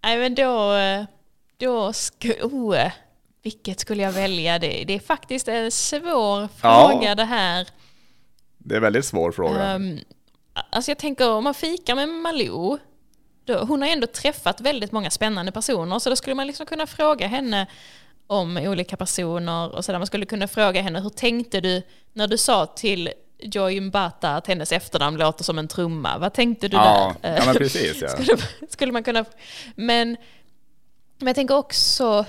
Nej 0.02 0.18
men 0.18 0.34
då, 0.34 0.72
då 1.60 1.92
skulle, 1.92 2.42
oh, 2.42 2.90
vilket 3.42 3.80
skulle 3.80 4.02
jag 4.02 4.12
välja? 4.12 4.58
Det, 4.58 4.84
det 4.86 4.94
är 4.94 5.00
faktiskt 5.00 5.48
en 5.48 5.70
svår 5.70 6.48
fråga 6.60 7.08
ja, 7.08 7.14
det 7.14 7.24
här. 7.24 7.68
Det 8.58 8.74
är 8.74 8.76
en 8.76 8.82
väldigt 8.82 9.04
svår 9.04 9.32
fråga. 9.32 9.74
Um, 9.74 9.98
alltså 10.70 10.90
jag 10.90 10.98
tänker 10.98 11.30
om 11.30 11.44
man 11.44 11.54
fikar 11.54 11.94
med 11.94 12.08
Malou, 12.08 12.78
då, 13.44 13.58
hon 13.58 13.82
har 13.82 13.88
ändå 13.88 14.06
träffat 14.06 14.60
väldigt 14.60 14.92
många 14.92 15.10
spännande 15.10 15.52
personer, 15.52 15.98
så 15.98 16.10
då 16.10 16.16
skulle 16.16 16.34
man 16.34 16.46
liksom 16.46 16.66
kunna 16.66 16.86
fråga 16.86 17.26
henne 17.26 17.66
om 18.26 18.56
olika 18.56 18.96
personer 18.96 19.76
och 19.76 19.84
sådär. 19.84 19.98
Man 19.98 20.06
skulle 20.06 20.26
kunna 20.26 20.48
fråga 20.48 20.82
henne, 20.82 21.00
hur 21.00 21.10
tänkte 21.10 21.60
du 21.60 21.82
när 22.12 22.26
du 22.26 22.38
sa 22.38 22.66
till 22.66 23.12
Joy 23.42 23.80
Mbata 23.80 24.30
att 24.30 24.46
hennes 24.46 24.72
efternamn 24.72 25.18
låter 25.18 25.44
som 25.44 25.58
en 25.58 25.68
trumma? 25.68 26.18
Vad 26.18 26.34
tänkte 26.34 26.68
du 26.68 26.76
ja, 26.76 27.14
där? 27.22 27.36
Ja, 27.36 27.42
men 27.46 27.54
precis. 27.54 28.02
Ja. 28.02 28.08
skulle, 28.22 28.36
skulle 28.68 28.92
man 28.92 29.02
kunna... 29.02 29.24
Men, 29.74 30.16
men 31.20 31.26
jag 31.26 31.36
tänker 31.36 31.56
också 31.56 32.26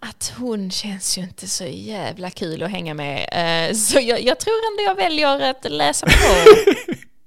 att 0.00 0.32
hon 0.38 0.70
känns 0.70 1.18
ju 1.18 1.22
inte 1.22 1.46
så 1.46 1.64
jävla 1.64 2.30
kul 2.30 2.62
att 2.62 2.70
hänga 2.70 2.94
med. 2.94 3.28
Eh, 3.32 3.74
så 3.74 4.00
jag, 4.00 4.22
jag 4.22 4.40
tror 4.40 4.54
ändå 4.72 4.82
jag 4.82 4.94
väljer 4.94 5.50
att 5.50 5.70
läsa 5.70 6.06
på 6.06 6.12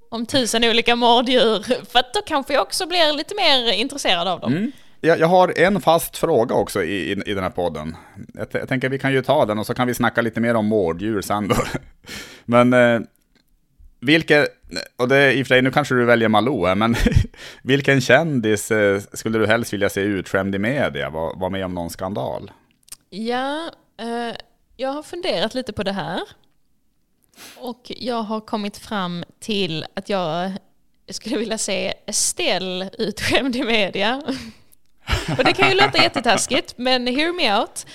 om 0.16 0.26
tusen 0.26 0.64
olika 0.64 0.96
mårddjur. 0.96 1.86
För 1.86 2.00
att 2.00 2.14
då 2.14 2.22
kanske 2.26 2.54
jag 2.54 2.62
också 2.62 2.88
blir 2.88 3.18
lite 3.18 3.36
mer 3.36 3.72
intresserad 3.72 4.28
av 4.28 4.40
dem. 4.40 4.54
Mm. 4.54 4.72
Jag, 5.02 5.20
jag, 5.20 5.28
har 5.28 5.60
en 5.60 5.82
fast 5.82 6.18
fråga 6.18 6.56
också 6.56 6.84
i, 6.84 7.12
i, 7.12 7.12
i 7.26 7.34
den 7.34 7.44
här 7.44 7.50
podden. 7.50 7.96
Jag, 8.34 8.48
jag, 8.52 8.70
tänker 8.70 8.90
vi 8.90 9.00
kan 9.00 9.14
ju 9.14 9.22
ta 9.22 9.46
den 9.46 9.60
och 9.60 9.66
så 9.66 9.74
kan 9.74 9.88
vi 9.88 9.94
snacka 9.94 10.22
lite 10.22 10.40
mer 10.40 10.56
om 10.56 10.66
mårddjur 10.66 11.22
sen 11.22 11.48
då. 11.48 11.56
Men 12.46 12.74
eh, 12.74 13.00
vilken, 14.00 14.48
och 14.96 15.08
det 15.08 15.16
är 15.16 15.32
i 15.32 15.44
och 15.44 15.48
för 15.48 15.56
sig, 15.56 15.62
nu 15.62 15.72
kanske 15.72 15.96
du 15.96 16.06
väljer 16.06 16.30
Malou 16.30 16.66
här, 16.66 16.76
men 16.76 16.96
vilken 17.64 18.02
kändis 18.02 18.72
eh, 18.72 19.02
skulle 19.14 19.40
du 19.40 19.48
helst 19.48 19.74
vilja 19.74 19.90
se 19.90 20.02
utskämd 20.02 20.56
i 20.56 20.60
media, 20.60 21.10
var, 21.10 21.40
var 21.40 21.50
med 21.50 21.66
om 21.66 21.74
någon 21.74 21.90
skandal? 21.90 22.52
Ja, 23.10 23.72
eh, 24.00 24.36
jag 24.78 24.90
har 24.90 25.04
funderat 25.04 25.54
lite 25.54 25.74
på 25.74 25.84
det 25.84 25.92
här. 25.92 26.22
Och 27.58 27.92
jag 27.98 28.24
har 28.24 28.40
kommit 28.40 28.78
fram 28.78 29.24
till 29.40 29.86
att 29.94 30.10
jag 30.10 30.52
skulle 31.10 31.38
vilja 31.38 31.58
se 31.58 31.94
Estelle 32.06 32.90
utskämd 32.98 33.56
i 33.56 33.64
media. 33.64 34.22
Och 35.38 35.44
det 35.44 35.54
kan 35.54 35.70
ju 35.70 35.76
låta 35.76 36.04
jättetaskigt, 36.04 36.74
men 36.78 37.08
hear 37.08 37.34
me 37.34 37.60
out. 37.60 37.86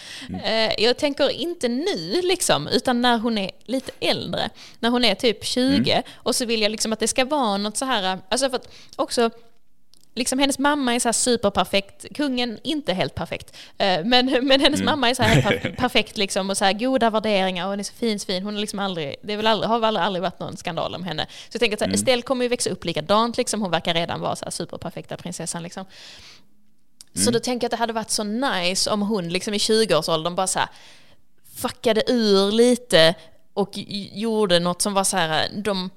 Eh, 0.44 0.85
jag 0.85 0.96
tänker 0.96 1.31
inte 1.31 1.68
nu 1.68 2.20
liksom, 2.22 2.68
utan 2.68 3.01
när 3.01 3.18
hon 3.18 3.38
är 3.38 3.51
lite 3.64 3.92
äldre. 4.01 4.51
När 4.81 4.90
hon 4.90 5.05
är 5.05 5.14
typ 5.14 5.44
20. 5.44 5.92
Mm. 5.92 6.03
Och 6.14 6.37
så 6.37 6.44
vill 6.44 6.62
jag 6.62 6.70
liksom 6.70 6.92
att 6.92 7.01
det 7.01 7.09
ska 7.09 7.25
vara 7.25 7.57
något 7.57 7.77
så 7.77 7.85
här, 7.85 8.18
alltså 8.29 8.51
för 8.51 8.57
att 8.57 8.68
också 8.96 9.31
liksom 10.14 10.38
hennes 10.38 10.59
mamma 10.59 10.94
är 10.94 10.98
så 10.98 11.09
här 11.09 11.12
superperfekt, 11.12 12.07
kungen 12.14 12.59
inte 12.62 12.92
helt 12.94 13.14
perfekt, 13.14 13.57
eh, 13.79 14.05
men, 14.05 14.27
men 14.27 14.61
hennes 14.61 14.81
mm. 14.81 14.85
mamma 14.85 15.11
är 15.11 15.14
så 15.14 15.22
här 15.22 15.42
helt 15.42 15.77
perfekt 15.77 16.16
liksom 16.16 16.51
och 16.51 16.57
så 16.57 16.64
här 16.64 16.72
goda 16.72 17.11
värderingar 17.11 17.64
och 17.64 17.70
hon 17.70 17.81
är 17.81 17.85
så 17.85 17.94
fin, 17.94 18.18
fin. 18.18 18.42
Hon 18.42 18.57
är 18.57 18.61
liksom 18.61 18.79
aldrig, 18.79 19.16
det 19.22 19.37
väl 19.37 19.46
aldrig, 19.46 19.68
har 19.68 19.79
väl 19.79 19.87
aldrig, 19.87 20.05
aldrig 20.05 20.22
varit 20.22 20.40
någon 20.40 20.57
skandal 20.57 20.94
om 20.94 21.05
henne. 21.05 21.27
Så 21.48 21.55
jag 21.55 21.61
tänker 21.61 21.77
att 21.77 21.83
mm. 21.83 21.94
Estelle 21.94 22.22
kommer 22.22 22.44
ju 22.44 22.48
växa 22.48 22.70
upp 22.70 22.85
likadant 22.85 23.37
liksom, 23.37 23.62
hon 23.62 23.70
verkar 23.70 23.94
redan 23.94 24.20
vara 24.20 24.37
så 24.37 24.44
här 24.44 24.51
superperfekta 24.51 25.16
prinsessan 25.16 25.62
liksom. 25.62 25.85
Så 27.14 27.20
mm. 27.22 27.33
då 27.33 27.40
tänker 27.40 27.64
jag 27.64 27.68
att 27.68 27.70
det 27.70 27.77
hade 27.77 27.92
varit 27.92 28.11
så 28.11 28.25
nice 28.25 28.90
om 28.90 29.03
hon 29.03 29.29
liksom 29.29 29.55
i 29.55 29.59
20-årsåldern 29.59 30.35
bara 30.35 30.46
så 30.46 30.59
här 30.59 30.68
fuckade 31.57 32.03
ur 32.07 32.53
lite 32.53 33.14
och 33.55 33.70
gjorde 34.12 34.59
något 34.59 34.83
som 34.83 34.94
var 34.94 35.05
så 35.05 35.16
här, 35.16 35.48
de 35.64 35.90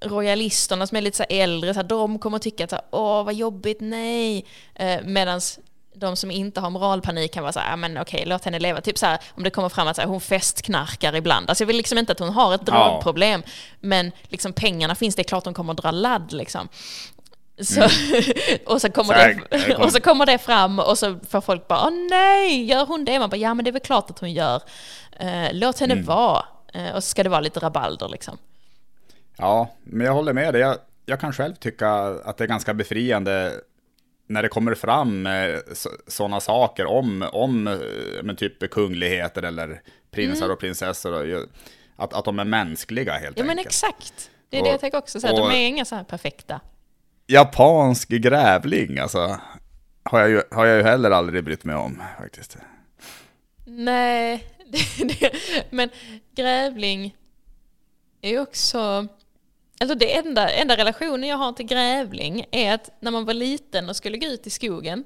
royalisterna 0.00 0.86
som 0.86 0.96
är 0.96 1.02
lite 1.02 1.16
så 1.16 1.24
äldre, 1.28 1.74
så 1.74 1.80
här, 1.80 1.88
de 1.88 2.18
kommer 2.18 2.38
tycka 2.38 2.64
att 2.64 2.88
åh 2.90 3.24
vad 3.24 3.34
jobbigt, 3.34 3.80
nej. 3.80 4.46
Eh, 4.74 5.00
Medan 5.04 5.40
de 5.96 6.16
som 6.16 6.30
inte 6.30 6.60
har 6.60 6.70
moralpanik 6.70 7.32
kan 7.32 7.42
vara 7.42 7.52
så 7.52 7.60
här, 7.60 7.76
men 7.76 7.98
okej, 7.98 8.24
låt 8.26 8.44
henne 8.44 8.58
leva. 8.58 8.80
Typ 8.80 8.98
så 8.98 9.06
här, 9.06 9.18
om 9.34 9.42
det 9.42 9.50
kommer 9.50 9.68
fram 9.68 9.88
att 9.88 9.96
så 9.96 10.02
här, 10.02 10.08
hon 10.08 10.20
festknarkar 10.20 11.16
ibland. 11.16 11.50
Alltså 11.50 11.62
jag 11.62 11.66
vill 11.66 11.76
liksom 11.76 11.98
inte 11.98 12.12
att 12.12 12.18
hon 12.18 12.28
har 12.28 12.54
ett 12.54 12.66
drogproblem, 12.66 13.42
ja. 13.46 13.52
men 13.80 14.12
liksom 14.22 14.52
pengarna 14.52 14.94
finns, 14.94 15.14
det 15.14 15.22
är 15.22 15.24
klart 15.24 15.44
hon 15.44 15.54
kommer 15.54 15.74
dra 15.74 15.90
ladd 15.90 16.32
liksom. 16.32 16.68
Så, 17.60 17.82
och, 18.66 18.80
så 18.80 18.90
kommer 18.90 19.14
det, 19.14 19.76
och 19.78 19.92
så 19.92 20.00
kommer 20.00 20.26
det 20.26 20.38
fram 20.38 20.78
och 20.78 20.98
så 20.98 21.18
får 21.28 21.40
folk 21.40 21.68
bara, 21.68 21.86
åh 21.86 21.92
nej, 22.10 22.64
gör 22.64 22.86
hon 22.86 23.04
det? 23.04 23.18
Man 23.18 23.30
bara, 23.30 23.36
ja 23.36 23.54
men 23.54 23.64
det 23.64 23.70
är 23.70 23.72
väl 23.72 23.80
klart 23.80 24.10
att 24.10 24.18
hon 24.18 24.32
gör. 24.32 24.62
Uh, 25.22 25.48
låt 25.52 25.80
henne 25.80 25.94
mm. 25.94 26.04
vara. 26.04 26.44
Uh, 26.76 26.94
och 26.94 27.04
så 27.04 27.10
ska 27.10 27.22
det 27.22 27.28
vara 27.28 27.40
lite 27.40 27.60
rabalder 27.60 28.08
liksom. 28.08 28.38
Ja, 29.36 29.74
men 29.84 30.06
jag 30.06 30.14
håller 30.14 30.32
med 30.32 30.54
dig. 30.54 30.60
Jag, 30.60 30.76
jag 31.06 31.20
kan 31.20 31.32
själv 31.32 31.54
tycka 31.54 31.90
att 32.24 32.36
det 32.36 32.44
är 32.44 32.48
ganska 32.48 32.74
befriande 32.74 33.52
när 34.26 34.42
det 34.42 34.48
kommer 34.48 34.74
fram 34.74 35.26
eh, 35.26 35.56
sådana 36.06 36.40
saker 36.40 36.86
om, 36.86 37.28
om 37.32 37.66
eh, 37.66 37.76
men 38.22 38.36
typ 38.36 38.70
kungligheter 38.70 39.42
eller 39.42 39.82
prinsar 40.10 40.44
mm. 40.44 40.54
och 40.54 40.60
prinsessor. 40.60 41.46
Att, 41.96 42.14
att 42.14 42.24
de 42.24 42.38
är 42.38 42.44
mänskliga 42.44 43.12
helt 43.12 43.22
ja, 43.22 43.28
enkelt. 43.28 43.38
Ja 43.38 43.44
men 43.44 43.58
exakt. 43.58 44.30
Det 44.48 44.56
är 44.56 44.60
och, 44.60 44.66
det 44.66 44.70
jag 44.70 44.80
tänker 44.80 44.98
också. 44.98 45.20
Så 45.20 45.26
här, 45.26 45.34
och, 45.34 45.40
de 45.40 45.56
är 45.56 45.66
inga 45.66 45.84
så 45.84 45.94
här 45.94 46.04
perfekta. 46.04 46.60
Japansk 47.26 48.08
grävling 48.08 48.98
alltså. 48.98 49.40
har 50.02 50.20
jag, 50.20 50.30
ju, 50.30 50.42
har 50.50 50.66
jag 50.66 50.76
ju 50.76 50.82
heller 50.82 51.10
aldrig 51.10 51.44
brytt 51.44 51.64
mig 51.64 51.76
om 51.76 52.02
faktiskt. 52.18 52.56
Nej, 53.64 54.44
det, 54.66 55.04
det, 55.04 55.32
men 55.70 55.90
grävling 56.34 57.16
är 58.20 58.30
ju 58.30 58.40
också... 58.40 59.06
Alltså 59.80 59.94
det 59.94 60.16
enda, 60.16 60.48
enda 60.48 60.76
relationen 60.76 61.28
jag 61.28 61.36
har 61.36 61.52
till 61.52 61.66
grävling 61.66 62.44
är 62.50 62.74
att 62.74 62.90
när 63.00 63.10
man 63.10 63.24
var 63.24 63.34
liten 63.34 63.88
och 63.88 63.96
skulle 63.96 64.18
gå 64.18 64.26
ut 64.26 64.46
i 64.46 64.50
skogen 64.50 65.04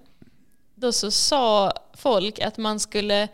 då 0.75 0.93
så 0.93 1.11
sa 1.11 1.73
folk 1.95 2.41
att 2.41 2.59
man 2.59 2.81
skulle 2.81 3.29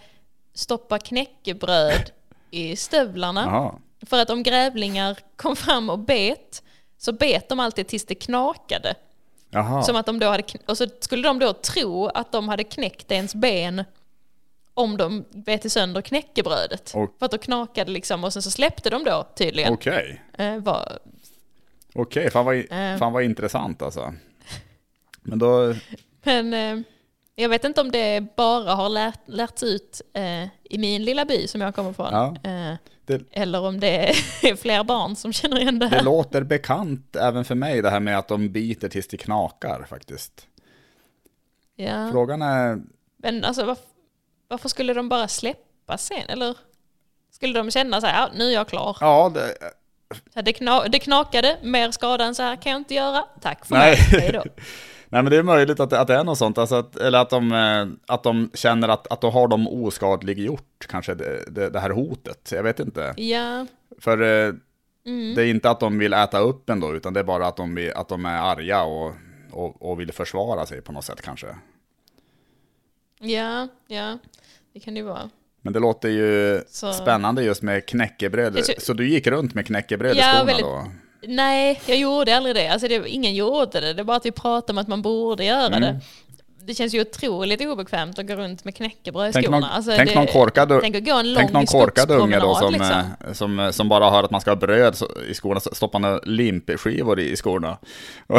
stoppa 0.55 0.99
knäckebröd 0.99 2.11
i 2.51 2.77
stövlarna. 2.77 3.45
Jaha. 3.47 3.75
För 4.07 4.19
att 4.23 4.31
om 4.31 4.43
grävlingar 4.43 5.19
kom 5.37 5.57
fram 5.57 5.91
och 5.91 5.99
bet 5.99 6.63
så 7.05 7.13
bet 7.13 7.49
de 7.49 7.61
alltid 7.61 7.87
tills 7.87 8.05
det 8.05 8.15
knakade. 8.15 8.95
Jaha. 9.51 9.83
Som 9.83 9.97
att 9.97 10.07
de 10.07 10.19
då 10.19 10.27
hade, 10.27 10.43
och 10.67 10.79
så 10.79 10.87
skulle 11.01 11.29
de 11.29 11.39
då 11.39 11.53
tro 11.53 12.07
att 12.07 12.33
de 12.33 12.49
hade 12.49 12.65
knäckt 12.65 13.13
ens 13.13 13.35
ben 13.35 13.85
om 14.75 14.97
de 14.97 15.25
bet 15.31 15.73
sönder 15.73 16.01
knäckebrödet. 16.03 16.93
Och- 16.95 17.15
För 17.19 17.27
att 17.27 17.33
då 17.33 17.39
knakade 17.39 17.91
liksom 17.91 18.25
och 18.25 18.33
sen 18.33 18.43
så 18.43 18.51
släppte 18.51 18.91
de 18.91 19.05
då 19.05 19.27
tydligen. 19.35 19.73
Okej. 19.73 20.23
Eh, 20.39 20.57
var, 20.59 20.99
Okej, 21.95 22.31
fan, 22.31 22.45
vad, 22.45 22.57
Eh. 22.57 22.97
fan 22.99 23.13
vad 23.13 23.23
intressant 23.25 23.83
alltså. 23.83 24.15
Men 25.23 25.39
då, 25.39 25.75
men 26.23 26.55
eh, 26.55 26.79
jag 27.35 27.49
vet 27.49 27.65
inte 27.65 27.81
om 27.81 27.91
det 27.91 28.37
bara 28.37 28.75
har 28.75 28.89
lärt, 28.89 29.21
lärts 29.29 29.63
ut 29.63 30.01
eh, 30.15 30.45
i 30.45 30.79
min 30.79 31.05
lilla 31.05 31.25
by 31.25 31.47
som 31.49 31.61
jag 31.61 31.75
kommer 31.75 31.93
från. 31.93 32.13
Ja. 32.13 32.51
Eh, 32.51 32.75
det, 33.07 33.23
eller 33.33 33.61
om 33.63 33.81
det 33.81 34.09
är 34.43 34.57
fler 34.57 34.85
barn 34.85 35.17
som 35.17 35.33
känner 35.33 35.61
igen 35.61 35.79
det 35.79 35.89
det 35.89 35.97
här. 35.97 36.03
låter 36.05 36.43
bekant 36.43 37.17
även 37.17 37.45
för 37.45 37.55
mig 37.55 37.83
det 37.83 37.91
här 37.91 38.01
med 38.01 38.19
att 38.19 38.29
de 38.29 38.49
biter 38.49 38.89
tills 38.89 39.09
det 39.09 39.17
knakar 39.17 39.87
faktiskt. 39.89 40.47
Ja. 41.77 42.09
Frågan 42.13 42.43
är, 42.43 42.79
Men 43.17 43.45
alltså 43.45 43.65
varför, 43.65 43.85
varför 44.49 44.69
skulle 44.69 44.95
de 44.95 45.09
bara 45.09 45.29
släppa 45.29 45.99
sen? 45.99 46.29
Eller 46.29 46.57
skulle 47.31 47.59
de 47.59 47.71
känna 47.71 48.01
så 48.01 48.07
här, 48.07 48.21
ja, 48.21 48.31
nu 48.35 48.45
är 48.49 48.55
jag 48.55 48.69
klar. 48.69 48.97
ja, 49.01 49.33
det, 49.35 49.55
Det, 50.43 50.53
kna, 50.53 50.89
det 50.89 50.99
knakade, 50.99 51.59
mer 51.63 51.91
skada 51.91 52.25
än 52.25 52.35
så 52.35 52.43
här 52.43 52.57
kan 52.57 52.73
jag 52.73 52.81
inte 52.81 52.95
göra. 52.95 53.25
Tack 53.41 53.67
för 53.67 53.75
Nej. 53.75 53.91
mig, 54.13 54.21
hej 54.21 54.33
då. 54.33 54.43
Nej 55.15 55.23
men 55.23 55.31
det 55.31 55.37
är 55.37 55.43
möjligt 55.43 55.81
att 55.81 55.91
det, 55.91 56.01
att 56.01 56.07
det 56.07 56.15
är 56.15 56.25
något 56.25 56.39
sånt, 56.39 56.59
alltså 56.59 56.75
att, 56.75 56.97
eller 56.97 57.19
att 57.19 57.31
de, 57.31 57.53
eh, 57.53 58.15
att 58.15 58.23
de 58.23 58.51
känner 58.55 58.89
att, 58.89 59.13
att 59.13 59.21
då 59.21 59.31
har 59.31 59.49
de 59.49 59.69
oskadliggjort 59.69 60.87
kanske 60.89 61.15
det, 61.15 61.45
det, 61.51 61.71
det 61.71 61.81
här 61.81 61.91
hotet. 61.91 62.53
Jag 62.53 62.63
vet 62.63 62.81
inte. 62.81 63.15
Ja, 63.17 63.67
För 63.99 64.23
eh, 64.23 64.55
mm. 65.07 65.35
det 65.35 65.43
är 65.43 65.47
inte 65.47 65.71
att 65.71 65.81
de 65.81 65.99
vill 65.99 66.13
äta 66.13 66.39
upp 66.39 66.71
en 66.71 66.81
då, 66.81 66.95
utan 66.95 67.13
det 67.15 67.21
är 67.21 67.25
bara 67.25 67.47
att 67.47 67.57
de, 67.57 67.93
att 67.97 68.09
de 68.09 68.25
är 68.27 68.39
arga 68.39 68.83
och, 68.83 69.13
och, 69.51 69.91
och 69.91 70.01
vill 70.01 70.13
försvara 70.13 70.67
sig 70.67 70.81
på 70.83 70.93
något 70.93 71.05
sätt 71.05 71.23
kanske. 71.23 71.47
ja, 73.21 73.69
ja, 73.89 74.19
det 74.73 74.81
kan 74.81 74.95
det 74.95 75.01
ju 75.01 75.07
vara. 75.07 75.31
Men 75.63 75.73
det 75.73 75.81
låter 75.81 76.09
ju 76.09 76.63
Så- 76.69 76.93
spännande 76.93 77.43
just 77.43 77.63
med 77.63 77.87
knäckebröd. 77.87 78.59
Så 78.79 78.93
du 78.93 79.09
gick 79.09 79.27
runt 79.27 79.55
med 79.55 79.67
knäckebröd 79.67 80.17
i 80.17 80.19
Ja, 80.19 80.25
skorna 80.33 80.45
väldigt- 80.45 80.65
då? 80.67 80.85
Nej, 81.29 81.81
jag 81.87 81.99
gjorde 81.99 82.37
aldrig 82.37 82.55
det. 82.55 82.69
Alltså 82.69 82.89
det, 82.89 83.09
ingen 83.09 83.35
gjorde 83.35 83.81
det, 83.81 83.93
det 83.93 84.03
är 84.03 84.05
bara 84.05 84.17
att 84.17 84.27
vi 84.27 84.33
pratade 84.33 84.73
om 84.73 84.79
att 84.79 84.89
man 84.89 85.03
borde 85.03 85.45
göra 85.45 85.67
Mm. 85.67 85.81
det. 85.81 86.01
Det 86.67 86.75
känns 86.75 86.95
ju 86.95 87.01
otroligt 87.01 87.61
obekvämt 87.61 88.19
att 88.19 88.27
gå 88.27 88.35
runt 88.35 88.65
med 88.65 88.77
knäckebröd 88.77 89.31
i 89.31 89.33
Tänk 89.33 89.45
skorna. 89.47 89.61
någon, 89.61 89.71
Alltså 89.71 89.93
tänk 89.97 90.09
det, 90.09 90.15
någon 90.15 90.27
korkad, 90.27 90.79
Tänk 90.81 90.97
att 90.97 91.05
gå 91.05 91.13
en 91.15 91.27
lång 91.33 91.37
tänk 91.37 91.53
någon 91.53 91.67
korkad 91.67 92.11
unge 92.11 92.39
då 92.41 92.55
som, 92.55 92.73
liksom. 92.73 93.03
eh, 93.27 93.33
som, 93.33 93.69
som 93.73 93.89
bara 93.89 94.11
hör 94.11 94.23
att 94.23 94.31
man 94.31 94.41
ska 94.41 94.51
ha 94.51 94.57
bröd 94.57 94.97
i 95.31 95.35
skorna, 95.35 95.61
några 95.99 96.21
limpskivor 96.25 97.21
i, 97.21 97.31
i 97.31 97.37
skorna. 97.37 97.79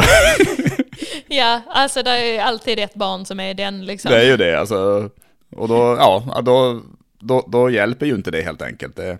Ja, 1.28 1.60
alltså 1.68 2.02
det 2.02 2.10
är 2.10 2.42
alltid 2.42 2.78
ett 2.78 2.94
barn 2.94 3.24
som 3.24 3.40
är 3.40 3.54
den 3.54 3.86
liksom. 3.86 4.10
Det 4.10 4.18
är 4.20 4.24
ju 4.24 4.36
det 4.36 4.60
alltså. 4.60 5.10
Och 5.56 5.68
då, 5.68 5.96
ja, 5.98 6.40
då, 6.44 6.80
då, 7.20 7.44
då 7.48 7.70
hjälper 7.70 8.06
ju 8.06 8.14
inte 8.14 8.30
det 8.30 8.42
helt 8.42 8.62
enkelt. 8.62 8.96
Det, 8.96 9.18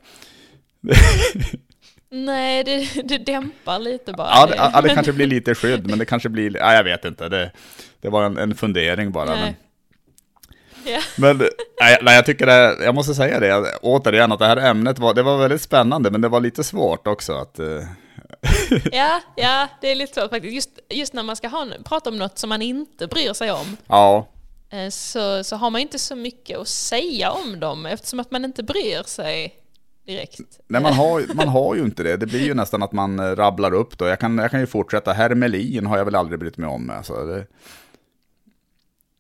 Nej, 2.25 2.65
det, 2.65 3.09
det 3.09 3.19
dämpar 3.19 3.79
lite 3.79 4.13
bara. 4.13 4.29
ja, 4.31 4.47
det, 4.47 4.57
ja, 4.57 4.81
det 4.81 4.89
kanske 4.89 5.13
blir 5.13 5.27
lite 5.27 5.55
skydd, 5.55 5.87
men 5.87 5.99
det 5.99 6.05
kanske 6.05 6.29
blir, 6.29 6.57
ja, 6.57 6.75
jag 6.75 6.85
vet 6.85 7.05
inte. 7.05 7.29
Det, 7.29 7.51
det 8.01 8.09
var 8.09 8.25
en, 8.25 8.39
en 8.39 8.55
fundering 8.55 9.13
bara. 9.13 9.31
Men, 9.31 9.41
Nej. 9.41 9.57
Ja. 10.87 11.01
men 11.17 11.39
nej, 11.81 11.99
nej, 12.03 12.15
jag 12.15 12.27
tycker 12.27 12.47
det, 12.47 12.85
jag 12.85 12.95
måste 12.95 13.15
säga 13.15 13.41
det 13.41 13.79
återigen, 13.83 14.33
att 14.33 14.39
det 14.39 14.47
här 14.47 14.57
ämnet 14.57 14.99
var, 14.99 15.15
det 15.15 15.23
var 15.23 15.39
väldigt 15.39 15.63
spännande, 15.63 16.11
men 16.11 16.21
det 16.21 16.29
var 16.29 16.41
lite 16.41 16.65
svårt 16.65 17.07
också 17.07 17.33
att, 17.33 17.59
eh, 17.59 17.83
Ja, 18.93 19.21
ja, 19.37 19.69
det 19.81 19.91
är 19.91 19.95
lite 19.95 20.21
så 20.21 20.29
faktiskt. 20.29 20.55
Just, 20.55 20.71
just 20.91 21.13
när 21.13 21.23
man 21.23 21.37
ska 21.37 21.49
ha, 21.49 21.67
prata 21.85 22.11
om 22.11 22.19
något 22.19 22.39
som 22.39 22.49
man 22.49 22.63
inte 22.63 23.07
bryr 23.07 23.33
sig 23.33 23.51
om 23.51 23.77
ja, 23.87 24.29
eh, 24.71 24.89
så, 24.89 25.45
så 25.45 25.57
har 25.57 25.71
man 25.71 25.81
inte 25.81 25.99
så 25.99 26.17
mycket 26.17 26.59
att 26.59 26.69
säga 26.69 27.31
om 27.31 27.61
dem 27.61 27.87
eftersom 27.87 28.21
att 28.21 28.31
man 28.31 28.45
inte 28.45 28.63
bryr 28.63 29.03
sig 29.03 29.55
direkt. 30.07 30.40
Nej, 30.69 30.83
man 30.83 30.92
har, 30.92 31.35
man 31.35 31.49
har 31.49 31.75
ju 31.75 31.83
inte 31.83 32.03
det. 32.03 32.16
Det 32.16 32.27
blir 32.27 32.45
ju 32.45 32.55
nästan 32.55 32.83
att 32.83 32.92
man 32.92 33.19
eh, 33.19 33.37
rabblar 33.37 33.75
upp 33.75 33.99
då. 33.99 34.07
Jag 34.07 34.21
kan, 34.21 34.38
jag 34.38 34.51
kan 34.51 34.61
ju 34.61 34.66
fortsätta. 34.66 35.12
Hermelin 35.12 35.87
har 35.87 35.99
jag 35.99 36.05
väl 36.05 36.14
aldrig 36.14 36.38
brytt 36.40 36.57
mig 36.57 36.69
om. 36.69 36.90
Alltså, 36.90 37.25
det, 37.27 37.47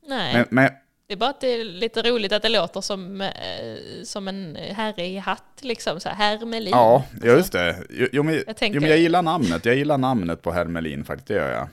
Nej, 0.08 0.34
men, 0.34 0.46
men, 0.50 0.70
det 1.06 1.12
är 1.12 1.16
bara 1.16 1.30
att 1.30 1.40
det 1.40 1.48
är 1.48 1.64
lite 1.64 2.02
roligt 2.02 2.32
att 2.32 2.42
det 2.42 2.48
låter 2.48 2.80
som, 2.80 3.20
eh, 3.20 3.30
som 4.04 4.28
en 4.28 4.56
herre 4.56 5.06
i 5.06 5.18
hatt 5.18 5.58
liksom, 5.60 6.00
så 6.00 6.08
här 6.08 6.16
Hermelin. 6.16 6.70
ja, 6.70 7.04
just 7.22 7.52
det. 7.52 7.76
Jo, 7.90 8.06
jo, 8.12 8.22
men, 8.22 8.34
Jag 8.34 8.44
jo, 8.46 8.54
tänker- 8.54 8.80
men 8.80 8.90
jag 8.90 8.98
gillar 8.98 9.22
namnet. 9.22 9.64
Jag 9.64 9.76
gillar 9.76 9.98
namnet 9.98 10.42
på 10.42 10.52
Hermelin 10.52 11.04
faktiskt, 11.04 11.28
det 11.28 11.34
gör 11.34 11.52
jag. 11.52 11.68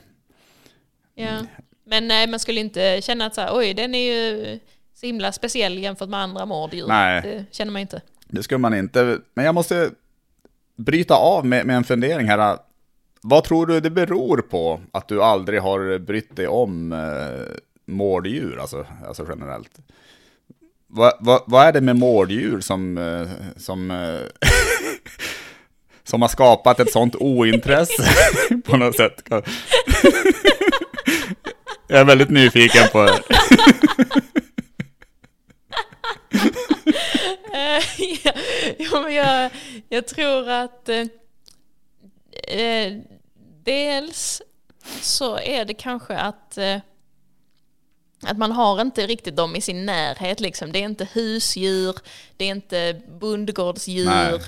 Ja. 1.14 1.46
Men 1.86 2.08
nej, 2.08 2.26
man 2.26 2.40
skulle 2.40 2.60
inte 2.60 3.00
känna 3.02 3.26
att 3.26 3.34
så 3.34 3.40
här, 3.40 3.50
oj, 3.52 3.74
den 3.74 3.94
är 3.94 4.12
ju 4.12 4.58
så 4.94 5.06
himla 5.06 5.32
speciell 5.32 5.78
jämfört 5.78 6.08
med 6.08 6.20
andra 6.20 6.46
mårddjur. 6.46 6.86
Nej. 6.86 7.22
Det 7.22 7.44
känner 7.50 7.72
man 7.72 7.82
inte. 7.82 8.00
Det 8.28 8.42
skulle 8.42 8.58
man 8.58 8.74
inte. 8.74 9.18
Men 9.34 9.44
jag 9.44 9.54
måste 9.54 9.90
bryta 10.76 11.14
av 11.14 11.46
med, 11.46 11.66
med 11.66 11.76
en 11.76 11.84
fundering 11.84 12.28
här. 12.28 12.58
Vad 13.20 13.44
tror 13.44 13.66
du 13.66 13.80
det 13.80 13.90
beror 13.90 14.38
på 14.38 14.80
att 14.92 15.08
du 15.08 15.22
aldrig 15.22 15.60
har 15.60 15.98
brytt 15.98 16.36
dig 16.36 16.48
om 16.48 16.92
eh, 16.92 17.56
mårddjur, 17.86 18.58
alltså, 18.60 18.86
alltså 19.06 19.26
generellt? 19.28 19.70
Vad, 20.86 21.12
va, 21.20 21.44
vad 21.46 21.66
är 21.66 21.72
det 21.72 21.80
med 21.80 21.96
mårddjur 21.96 22.60
som, 22.60 22.98
eh, 22.98 23.28
som, 23.56 23.90
eh, 23.90 24.20
som 26.04 26.22
har 26.22 26.28
skapat 26.28 26.80
ett 26.80 26.92
sånt 26.92 27.16
ointresse 27.16 28.04
på 28.64 28.76
något 28.76 28.96
sätt? 28.96 29.22
Jag 31.86 32.00
är 32.00 32.04
väldigt 32.04 32.30
nyfiken 32.30 32.88
på 32.92 33.02
det. 33.02 33.20
Eh, 37.53 37.53
ja, 38.78 39.00
men 39.00 39.14
jag, 39.14 39.50
jag 39.88 40.06
tror 40.06 40.48
att 40.48 40.88
eh, 40.88 41.06
eh, 42.60 42.92
dels 43.64 44.42
så 45.00 45.38
är 45.38 45.64
det 45.64 45.74
kanske 45.74 46.14
att, 46.16 46.58
eh, 46.58 46.76
att 48.22 48.38
man 48.38 48.52
har 48.52 48.80
inte 48.80 49.06
riktigt 49.06 49.36
dem 49.36 49.56
i 49.56 49.60
sin 49.60 49.86
närhet. 49.86 50.40
Liksom. 50.40 50.72
Det 50.72 50.78
är 50.78 50.84
inte 50.84 51.08
husdjur, 51.12 51.96
det 52.36 52.44
är 52.44 52.50
inte 52.50 53.00
bondgårdsdjur. 53.08 54.06
Nej. 54.06 54.40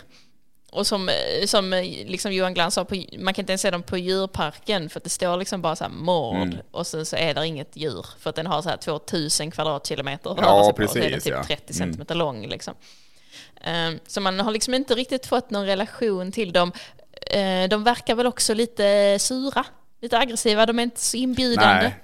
Och 0.72 0.86
som, 0.86 1.10
som 1.46 1.72
eh, 1.72 1.82
liksom 2.06 2.32
Johan 2.32 2.54
Glans 2.54 2.74
sa, 2.74 2.84
på, 2.84 2.94
man 3.18 3.34
kan 3.34 3.42
inte 3.42 3.52
ens 3.52 3.62
se 3.62 3.70
dem 3.70 3.82
på 3.82 3.98
djurparken 3.98 4.90
för 4.90 5.00
att 5.00 5.04
det 5.04 5.10
står 5.10 5.36
liksom 5.36 5.62
bara 5.62 5.76
så 5.76 5.84
här 5.84 5.90
mord 5.90 6.36
Mm. 6.36 6.58
och 6.70 6.86
sen 6.86 7.06
så 7.06 7.16
är 7.16 7.34
det 7.34 7.46
inget 7.46 7.76
djur 7.76 8.06
för 8.18 8.30
att 8.30 8.36
den 8.36 8.46
har 8.46 8.62
så 8.62 8.68
här 8.68 8.76
2000 8.76 9.50
kvadratkilometer 9.50 10.34
Ja, 10.38 10.64
sig 10.64 10.86
på, 10.86 10.90
och 10.90 10.96
är 10.96 11.00
den 11.00 11.10
precis, 11.10 11.24
typ 11.24 11.32
ja. 11.32 11.44
30 11.44 11.62
Mm. 11.62 11.74
centimeter 11.74 12.14
lång. 12.14 12.46
Liksom. 12.46 12.74
Ehm, 13.66 13.98
Så 14.06 14.20
man 14.20 14.40
har 14.40 14.50
liksom 14.52 14.74
inte 14.74 14.94
riktigt 14.94 15.26
fått 15.26 15.50
någon 15.50 15.66
relation 15.66 16.32
till 16.32 16.52
dem. 16.52 16.72
Eh, 17.30 17.68
De 17.70 17.84
verkar 17.84 18.14
väl 18.14 18.26
också 18.26 18.54
lite 18.54 19.16
sura, 19.20 19.64
lite 20.00 20.18
aggressiva, 20.18 20.66
de 20.66 20.78
är 20.78 20.82
inte 20.82 21.00
så 21.00 21.16
inbjudande, 21.16 21.82
Nej. 21.82 21.94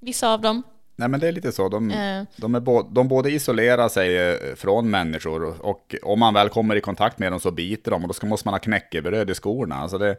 vissa 0.00 0.28
av 0.32 0.40
dem. 0.40 0.62
Nej 0.96 1.08
men 1.08 1.20
det 1.20 1.28
är 1.28 1.32
lite 1.32 1.52
så, 1.52 1.68
de, 1.68 1.90
Eh, 1.90 2.22
de, 2.36 2.54
är 2.54 2.60
bo, 2.60 2.82
de 2.82 3.08
både 3.08 3.30
isolerar 3.30 3.88
sig 3.88 4.16
eh, 4.18 4.36
från 4.56 4.90
människor 4.90 5.66
och, 5.66 5.94
om 6.02 6.20
man 6.20 6.34
väl 6.34 6.48
kommer 6.48 6.76
i 6.76 6.80
kontakt 6.80 7.18
med 7.18 7.32
dem 7.32 7.40
så 7.40 7.50
biter 7.50 7.90
de 7.90 8.02
och 8.02 8.08
då 8.08 8.14
ska, 8.14 8.26
måste 8.26 8.46
man 8.48 8.54
ha 8.54 8.58
knäckebröd 8.58 9.30
i 9.30 9.34
skorna. 9.34 9.74
Alltså 9.74 9.98
det, 9.98 10.16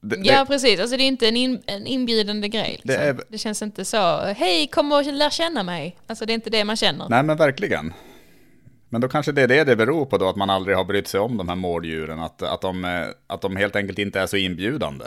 det, 0.00 0.16
Ja, 0.22 0.40
det, 0.40 0.46
precis. 0.46 0.80
Alltså 0.80 0.96
det 0.96 1.02
är 1.02 1.06
inte 1.08 1.28
en, 1.28 1.36
in, 1.36 1.62
en 1.66 1.86
inbjudande 1.86 2.48
grej. 2.48 2.70
Liksom. 2.82 2.88
Det 3.04 3.12
Det, 3.28 3.34
är- 3.34 3.38
känns 3.38 3.62
inte 3.62 3.84
så, 3.84 4.18
hej 4.20 4.66
kom 4.66 4.92
och 4.92 5.04
lär 5.04 5.30
känna 5.30 5.62
mig. 5.62 5.96
Alltså 6.06 6.26
det 6.26 6.32
är 6.32 6.34
inte 6.34 6.50
det 6.50 6.64
man 6.64 6.76
känner. 6.76 7.08
nej 7.08 7.22
men 7.22 7.36
verkligen. 7.36 7.92
Men 8.88 9.00
då 9.00 9.08
kanske 9.08 9.32
det 9.32 9.42
är 9.42 9.48
det 9.48 9.64
det 9.64 9.76
beror 9.76 10.06
på 10.06 10.18
då, 10.18 10.28
att 10.28 10.36
man 10.36 10.50
aldrig 10.50 10.76
har 10.76 10.84
brytt 10.84 11.08
sig 11.08 11.20
om 11.20 11.36
de 11.36 11.48
här 11.48 11.56
mårddjuren, 11.56 12.20
att, 12.20 12.42
att, 12.42 12.60
de, 12.60 12.84
eh, 12.84 13.06
att 13.26 13.40
de 13.40 13.56
helt 13.56 13.76
enkelt 13.76 13.98
inte 13.98 14.20
är 14.20 14.26
så 14.26 14.36
inbjudande. 14.36 15.04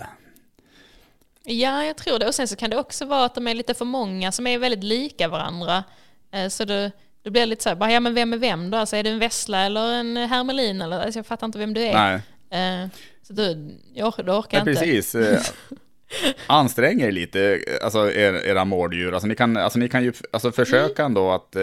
Ja, 1.43 1.83
jag 1.85 1.97
tror 1.97 2.19
det. 2.19 2.27
Och 2.27 2.35
sen 2.35 2.47
så 2.47 2.55
kan 2.55 2.69
det 2.69 2.77
också 2.77 3.05
vara 3.05 3.25
att 3.25 3.35
de 3.35 3.47
är 3.47 3.53
lite 3.53 3.73
för 3.73 3.85
många 3.85 4.31
som 4.31 4.47
är 4.47 4.57
väldigt 4.59 4.83
lika 4.83 5.27
varandra. 5.27 5.83
Eh, 6.33 6.47
Så 6.47 6.65
det, 6.65 6.91
det 7.23 7.29
blir 7.29 7.45
lite 7.45 7.63
så 7.63 7.69
här, 7.69 7.75
bara, 7.75 7.91
ja 7.91 7.99
men 7.99 8.13
vem 8.13 8.33
är 8.33 8.37
vem 8.37 8.69
då? 8.69 8.77
Alltså 8.77 8.95
är 8.95 9.03
det 9.03 9.09
en 9.09 9.19
vessla 9.19 9.59
eller 9.65 9.93
en 9.93 10.17
hermelin? 10.17 10.81
Eller, 10.81 10.99
alltså 10.99 11.19
jag 11.19 11.25
fattar 11.25 11.45
inte 11.47 11.59
vem 11.59 11.73
du 11.73 11.81
är. 11.81 11.93
Nej, 11.93 12.21
Eh, 12.49 12.87
Så 13.23 13.33
då, 13.33 13.43
jag, 13.93 14.13
då 14.25 14.31
orkar 14.33 14.57
jag 14.57 14.67
inte. 14.67 14.81
precis. 14.81 15.15
ansträng 16.47 17.01
er 17.01 17.11
lite, 17.11 17.59
alltså 17.83 18.11
er, 18.11 18.33
era 18.33 18.65
mårddjur. 18.65 19.13
Alltså 19.13 19.27
ni 19.27 19.35
kan, 19.35 19.57
alltså 19.57 19.79
ni 19.79 19.89
kan 19.89 20.03
ju 20.03 20.13
alltså 20.31 20.51
försöka 20.51 21.01
Mm. 21.01 21.11
ändå 21.11 21.31
att 21.31 21.55
eh, 21.55 21.61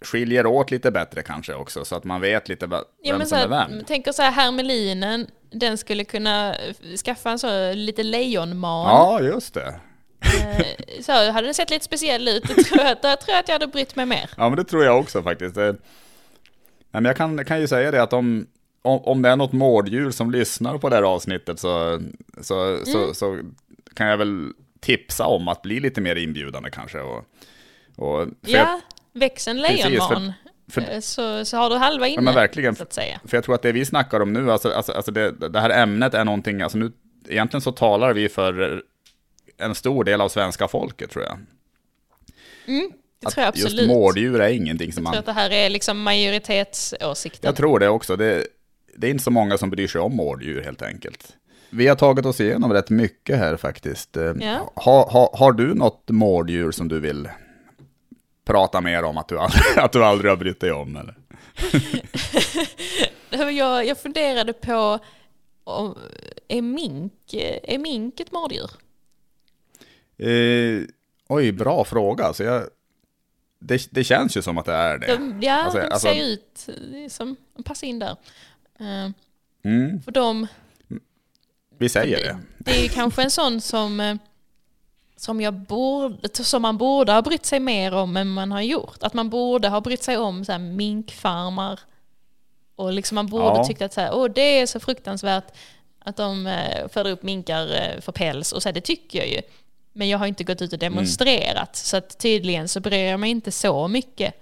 skilja 0.00 0.40
er 0.40 0.46
åt 0.46 0.70
lite 0.70 0.90
bättre 0.90 1.22
kanske 1.22 1.54
också, 1.54 1.84
så 1.84 1.96
att 1.96 2.04
man 2.04 2.20
vet 2.20 2.48
lite 2.48 2.66
vem 2.66 2.82
Ja, 3.02 3.24
som 3.26 3.38
är 3.38 3.48
här, 3.48 3.68
vem. 3.68 3.84
tänker 3.84 4.12
så 4.12 4.22
här, 4.22 4.30
hermelinen, 4.30 5.26
den 5.50 5.78
skulle 5.78 6.04
kunna 6.04 6.54
skaffa 7.04 7.30
en 7.30 7.38
så 7.38 7.72
lite 7.72 8.02
lejonman. 8.02 8.86
Ja, 8.86 9.20
just 9.20 9.54
det. 9.54 9.74
Eh, 10.20 10.66
Så 11.02 11.12
hade 11.12 11.46
den 11.46 11.54
sett 11.54 11.70
lite 11.70 11.84
speciell 11.84 12.28
ut, 12.28 12.42
det 12.48 12.54
tror 12.64 12.80
jag, 12.84 12.96
där 13.02 13.16
tror 13.16 13.32
jag 13.34 13.38
att 13.38 13.48
jag 13.48 13.54
hade 13.54 13.66
brytt 13.66 13.96
mig 13.96 14.06
mer. 14.06 14.30
Ja, 14.36 14.48
men 14.48 14.56
det 14.56 14.64
tror 14.64 14.84
jag 14.84 14.98
också 15.00 15.22
faktiskt. 15.22 15.56
Nej, 15.56 15.74
men 16.90 17.04
jag 17.04 17.16
kan, 17.16 17.44
kan 17.44 17.60
ju 17.60 17.68
säga 17.68 17.90
det 17.90 18.02
att 18.02 18.12
om, 18.12 18.46
om, 18.82 19.00
om 19.04 19.22
det 19.22 19.28
är 19.28 19.36
något 19.36 19.52
mårddjur 19.52 20.10
som 20.10 20.30
lyssnar 20.30 20.78
på 20.78 20.88
det 20.88 20.96
här 20.96 21.02
avsnittet 21.02 21.60
så, 21.60 22.00
så, 22.42 22.60
Mm. 22.64 22.84
så, 22.84 23.14
så 23.14 23.38
kan 23.94 24.06
jag 24.06 24.16
väl 24.16 24.52
tipsa 24.80 25.26
om 25.26 25.48
att 25.48 25.62
bli 25.62 25.80
lite 25.80 26.00
mer 26.00 26.16
inbjudande 26.16 26.70
kanske. 26.70 27.00
Och, 27.00 27.24
och, 27.96 28.26
för 28.44 28.50
jag, 28.50 28.60
Ja, 28.60 28.72
väx 28.72 28.84
en 29.14 29.20
Precis, 29.20 29.44
för- 29.82 29.90
lejonman. 29.90 30.32
för- 30.70 30.80
Eh, 30.80 31.00
så, 31.00 31.44
så 31.44 31.56
har 31.56 31.70
du 31.70 31.76
halva 31.76 32.06
inne, 32.08 32.22
men 32.22 32.34
verkligen. 32.34 32.74
så 32.76 32.82
att 32.82 32.92
säga. 32.92 33.20
För 33.24 33.36
jag 33.36 33.44
tror 33.44 33.54
att 33.54 33.62
det 33.62 33.72
vi 33.72 33.84
snackar 33.84 34.20
om 34.20 34.32
nu, 34.32 34.52
alltså, 34.52 34.70
alltså, 34.72 34.92
alltså 34.92 35.10
det, 35.10 35.30
det 35.48 35.60
här 35.60 35.70
ämnet 35.70 36.14
är 36.14 36.24
någonting, 36.24 36.62
alltså 36.62 36.78
nu, 36.78 36.92
egentligen 37.28 37.60
så 37.60 37.72
talar 37.72 38.12
vi 38.14 38.28
för 38.28 38.82
en 39.58 39.74
stor 39.74 40.04
del 40.04 40.20
av 40.20 40.28
svenska 40.28 40.68
folket 40.68 41.10
tror 41.10 41.24
jag. 41.24 41.38
Det 43.20 43.30
tror 43.30 43.44
jag 43.44 43.56
Just 43.56 43.66
absolut. 43.66 43.88
mårddjur 43.88 44.40
är 44.40 44.48
ingenting 44.48 44.92
som 44.92 45.04
Jag 45.04 45.12
tror 45.12 45.12
man... 45.12 45.18
att 45.18 45.26
det 45.26 45.32
här 45.32 45.50
är 45.66 45.70
liksom 45.70 46.02
majoritetsåsikten. 46.02 47.48
Jag 47.48 47.56
tror 47.56 47.78
det 47.78 47.88
också. 47.88 48.16
Det, 48.16 48.46
det 48.96 49.06
är 49.06 49.10
inte 49.10 49.24
så 49.24 49.30
många 49.30 49.58
som 49.58 49.70
bryr 49.70 49.86
sig 49.88 50.00
om 50.00 50.16
mårddjur 50.16 50.62
helt 50.62 50.82
enkelt. 50.82 51.32
Vi 51.70 51.86
har 51.88 51.96
tagit 51.96 52.26
oss 52.26 52.40
igenom 52.40 52.72
rätt 52.72 52.90
mycket 52.90 53.38
här 53.38 53.56
faktiskt. 53.56 54.16
Eh, 54.16 54.32
Ja. 54.40 54.72
Har, 54.76 55.10
har, 55.10 55.30
har 55.38 55.52
du 55.52 55.74
något 55.74 56.04
mårddjur 56.10 56.70
som 56.70 56.88
du 56.88 57.00
vill 57.00 57.28
prata 58.48 58.80
mer 58.80 59.02
om 59.02 59.16
att 59.18 59.28
du 59.28 59.38
aldrig, 59.38 59.62
att 59.76 59.92
du 59.92 60.04
aldrig 60.04 60.30
har 60.32 60.36
brytt 60.36 60.60
dig 60.60 60.72
om? 60.72 60.96
Eller? 60.96 61.14
Jag, 63.52 63.86
jag 63.86 63.98
funderade 63.98 64.52
på, 64.52 64.98
om, 65.64 65.98
är, 66.48 66.62
mink, 66.62 67.12
är 67.62 67.78
mink 67.78 68.20
ett 68.20 68.32
mårddjur? 68.32 68.70
Eh, 70.18 70.82
oj, 71.28 71.52
bra 71.52 71.84
fråga. 71.84 72.32
Så 72.32 72.42
jag, 72.42 72.62
det, 73.58 73.88
det 73.90 74.04
känns 74.04 74.36
ju 74.36 74.42
som 74.42 74.58
att 74.58 74.64
det 74.66 74.72
är 74.74 74.98
det. 74.98 75.06
De, 75.06 75.38
ja, 75.42 75.54
Alltså, 75.62 75.78
de 75.78 75.84
alltså- 75.84 76.08
ser 76.08 76.14
ju 76.14 76.22
ut 76.22 76.68
som, 77.12 77.36
de 77.56 77.62
passar 77.62 77.86
in 77.86 77.98
där. 77.98 78.16
Eh, 78.80 79.10
Mm, 79.64 80.02
för 80.02 80.12
de, 80.12 80.46
vi 81.78 81.88
säger 81.88 82.16
det. 82.16 82.38
det 82.58 82.78
är 82.78 82.82
ju 82.82 82.88
kanske 82.88 83.22
en 83.22 83.30
sån 83.30 83.60
som, 83.60 84.00
eh, 84.00 84.16
som, 85.18 85.40
jag 85.40 85.54
borde, 85.54 86.28
som 86.44 86.62
man 86.62 86.78
borde 86.78 87.12
ha 87.12 87.22
brytt 87.22 87.46
sig 87.46 87.60
mer 87.60 87.94
om 87.94 88.16
än 88.16 88.28
man 88.28 88.52
har 88.52 88.60
gjort. 88.62 89.02
Att 89.02 89.14
man 89.14 89.30
borde 89.30 89.68
ha 89.68 89.80
brytt 89.80 90.02
sig 90.02 90.16
om 90.16 90.44
så 90.44 90.52
här, 90.52 90.58
minkfarmar. 90.58 91.80
Och 92.76 92.92
liksom 92.92 93.14
man 93.14 93.26
borde 93.26 93.44
Ja. 93.58 93.64
tyckt 93.64 93.82
att 93.82 93.92
så 93.92 94.00
här, 94.00 94.14
Åh, 94.14 94.28
det 94.34 94.60
är 94.60 94.66
så 94.66 94.80
fruktansvärt 94.80 95.44
att 95.98 96.16
de 96.16 96.46
eh, 96.46 96.88
föder 96.88 97.10
upp 97.10 97.22
minkar 97.22 97.66
eh, 97.74 98.00
för 98.00 98.12
päls. 98.12 98.52
Och 98.52 98.62
så 98.62 98.68
här, 98.68 98.74
det 98.74 98.80
tycker 98.80 99.18
jag 99.18 99.28
ju. 99.28 99.40
Men 99.92 100.08
jag 100.08 100.18
har 100.18 100.26
inte 100.26 100.44
gått 100.44 100.62
ut 100.62 100.72
och 100.72 100.78
demonstrerat. 100.78 101.76
Så 101.76 101.96
att 101.96 102.18
tydligen 102.18 102.68
så 102.68 102.80
bryr 102.80 103.04
jag 103.10 103.20
mig 103.20 103.30
inte 103.30 103.52
så 103.52 103.88
mycket. 103.88 104.34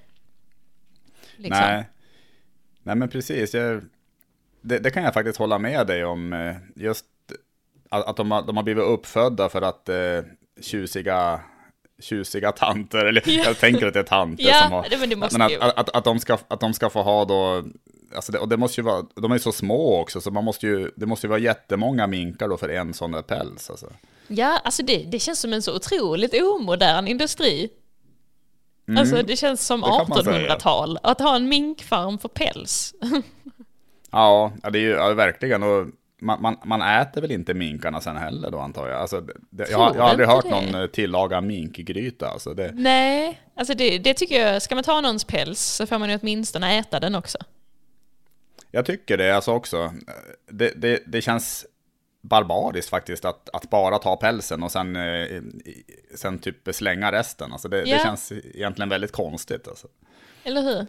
Liksom. 1.36 1.60
Nej. 1.62 1.84
Nej, 2.82 2.94
men 2.96 3.08
precis. 3.08 3.54
Jag, 3.54 3.84
det, 4.60 4.78
det 4.78 4.90
kan 4.90 5.02
jag 5.02 5.14
faktiskt 5.14 5.38
hålla 5.38 5.58
med 5.58 5.86
dig 5.86 6.04
om. 6.04 6.32
eh, 6.32 6.56
Just 6.74 7.04
att, 7.88 8.06
att 8.06 8.16
de, 8.16 8.30
har, 8.30 8.42
de 8.42 8.56
har 8.56 8.64
blivit 8.64 8.84
uppfödda 8.84 9.48
för 9.48 9.62
att 9.62 9.88
eh, 9.88 9.96
tjusiga, 10.62 11.40
tjusiga 12.02 12.52
tanter, 12.52 13.04
eller 13.04 13.22
Ja. 13.26 13.42
jag 13.44 13.58
tänker 13.58 13.86
att 13.86 13.94
det 13.94 14.00
är 14.00 14.04
tanter 14.04 14.44
Ja, 14.44 14.62
som 14.62 14.72
har... 14.72 14.86
men 15.18 15.28
men 15.38 15.50
ju- 15.50 15.60
att, 15.60 15.78
att, 15.78 15.96
att, 15.96 16.04
de 16.04 16.18
ska, 16.20 16.38
att 16.48 16.60
de 16.60 16.74
ska 16.74 16.90
få 16.90 17.02
ha 17.02 17.24
då... 17.24 17.64
Alltså 18.14 18.32
det, 18.32 18.38
och 18.38 18.48
det 18.48 18.56
måste 18.56 18.80
ju 18.80 18.84
vara, 18.84 19.04
de 19.14 19.30
är 19.30 19.34
ju 19.34 19.38
så 19.40 19.52
små 19.52 20.00
också, 20.00 20.20
så 20.20 20.30
man 20.30 20.44
måste 20.44 20.66
ju, 20.66 20.90
det 20.96 21.06
måste 21.06 21.26
ju 21.26 21.28
vara 21.28 21.38
jättemånga 21.38 22.06
minkar 22.06 22.48
då 22.48 22.56
för 22.56 22.68
en 22.68 22.94
sån 22.94 23.12
där 23.12 23.22
päls. 23.22 23.70
Alltså. 23.70 23.92
Ja, 24.28 24.58
alltså 24.64 24.82
det, 24.82 24.96
det 24.96 25.18
känns 25.18 25.40
som 25.40 25.52
en 25.52 25.62
så 25.62 25.76
otroligt 25.76 26.34
omodern 26.42 27.08
industri. 27.08 27.68
Alltså 28.98 29.22
det 29.22 29.36
känns 29.36 29.66
som 29.66 29.84
Mm. 29.84 29.90
det 29.98 29.98
kan 29.98 30.08
man 30.08 30.24
säga. 30.24 30.54
1800-tal. 30.54 30.98
Att 31.02 31.20
ha 31.20 31.36
en 31.36 31.48
minkfarm 31.48 32.18
för 32.18 32.28
päls. 32.28 32.94
Ja, 34.10 34.52
ja, 34.62 34.70
det 34.70 34.78
är 34.78 34.82
ju 34.82 34.90
ja, 34.90 35.14
verkligen. 35.14 35.62
Och 35.62 35.86
man, 36.20 36.42
man, 36.42 36.56
man 36.64 36.82
äter 36.82 37.20
väl 37.20 37.30
inte 37.30 37.54
minkarna 37.54 38.00
sen 38.00 38.16
heller 38.16 38.50
då 38.50 38.58
antar 38.58 38.88
jag. 38.88 39.00
Alltså, 39.00 39.20
det, 39.50 39.70
jag, 39.70 39.78
har- 39.78 39.94
jag 39.94 40.02
har 40.02 40.10
aldrig 40.10 40.28
hört 40.28 40.44
det. 40.44 40.50
någon 40.50 40.74
eh, 40.82 40.86
tillaga 40.86 41.40
minkgryta. 41.40 42.28
Alltså 42.28 42.54
det, 42.54 42.70
Nej, 42.74 43.40
alltså 43.54 43.74
det, 43.74 43.98
det 43.98 44.14
tycker 44.14 44.40
jag, 44.46 44.62
ska 44.62 44.74
man 44.74 44.84
ta 44.84 45.00
någons 45.00 45.24
päls 45.24 45.60
så 45.60 45.86
får 45.86 45.98
man 45.98 46.10
ju 46.10 46.18
åtminstone 46.22 46.78
äta 46.78 47.00
den 47.00 47.14
också. 47.14 47.38
jag 48.70 48.86
tycker 48.86 49.16
det 49.16 49.30
alltså 49.36 49.50
också. 49.52 49.92
Det, 50.50 50.72
det, 50.76 51.02
det 51.06 51.22
känns 51.22 51.66
barbariskt 52.20 52.90
faktiskt 52.90 53.24
att, 53.24 53.48
att 53.52 53.70
bara 53.70 53.98
ta 53.98 54.16
pälsen 54.16 54.62
och 54.62 54.72
sen, 54.72 54.96
eh, 54.96 55.42
sen 56.14 56.38
typ 56.38 56.56
slänga 56.74 57.12
resten. 57.12 57.52
Alltså 57.52 57.68
det, 57.68 57.76
Ja. 57.84 57.96
det 57.96 58.02
känns 58.02 58.32
egentligen 58.32 58.88
väldigt 58.88 59.12
konstigt. 59.12 59.68
Alltså. 59.68 59.88
Eller 60.44 60.62
hur? 60.62 60.86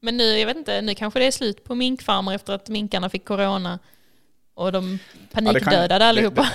Men 0.00 0.16
nu, 0.16 0.38
jag 0.38 0.46
vet 0.46 0.56
inte, 0.56 0.80
nu 0.80 0.94
kanske 0.94 1.18
det 1.20 1.26
är 1.26 1.30
slut 1.30 1.64
på 1.64 1.74
minkfarmer 1.74 2.34
efter 2.34 2.52
att 2.52 2.68
minkarna 2.68 3.08
fick 3.08 3.24
corona. 3.24 3.78
Och 4.54 4.72
de 4.72 4.98
panikdödade 5.32 5.98
det- 5.98 6.04
allihopa. 6.04 6.48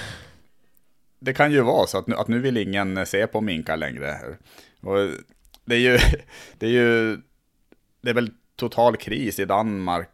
Det 1.19 1.33
kan 1.33 1.51
ju 1.51 1.61
vara 1.61 1.87
så 1.87 1.97
att 1.97 2.07
nu, 2.07 2.15
att 2.15 2.27
nu 2.27 2.39
vill 2.39 2.57
ingen 2.57 3.05
se 3.05 3.27
på 3.27 3.41
minkar 3.41 3.77
längre. 3.77 4.17
Och 4.81 4.97
det 5.65 5.75
är 5.75 5.79
ju, 5.79 5.99
det 6.57 6.65
är 6.65 6.69
ju, 6.71 7.17
det 8.01 8.09
är 8.09 8.13
väl 8.13 8.31
total 8.55 8.97
kris 8.97 9.39
i 9.39 9.45
Danmark. 9.45 10.09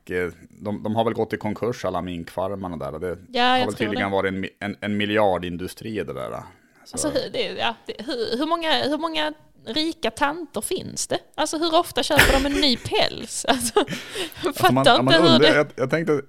De, 0.50 0.84
de 0.84 0.96
har 0.96 1.04
väl 1.04 1.13
gått 1.13 1.34
i 1.34 1.38
konkurs 1.38 1.86
alla 1.86 2.02
minkfarmarna 2.02 2.78
där. 2.91 3.00
Det 3.00 3.17
Ja, 3.32 3.43
har 3.43 3.65
väl 3.65 3.74
tydligen 3.76 4.10
det. 4.10 4.15
varit 4.15 4.34
en, 4.34 4.46
en, 4.60 4.78
en 4.82 4.98
miljardindustri 4.98 5.96
det 5.96 6.13
där. 6.13 6.30
Så, 6.32 6.91
Alltså, 6.91 7.10
hur- 7.10 7.30
det, 7.34 7.39
ja, 7.60 7.76
det, 7.86 7.93
hur, 8.06 8.38
hur, 8.38 8.46
många, 8.46 8.84
hur 8.84 8.98
många 8.98 9.34
rika 9.65 10.12
tanter 10.12 10.62
finns 10.62 11.08
det? 11.08 11.19
Alltså 11.36 11.58
hur 11.58 11.76
ofta 11.76 12.04
köper 12.04 12.34
de 12.34 12.46
en 12.46 12.62
ny 12.62 12.78
päls? 12.78 13.46
Alltså, 13.50 13.80
alltså 13.80 14.54
fattar 14.63 14.74
man, 14.74 14.84
ja, 14.86 14.91
inte 15.00 15.04
man 15.04 15.13
hur 15.13 15.19
undrar, 15.34 15.39
det... 15.50 15.56
jag, 15.56 15.67
jag, 15.76 15.89
tänkte, 15.89 16.22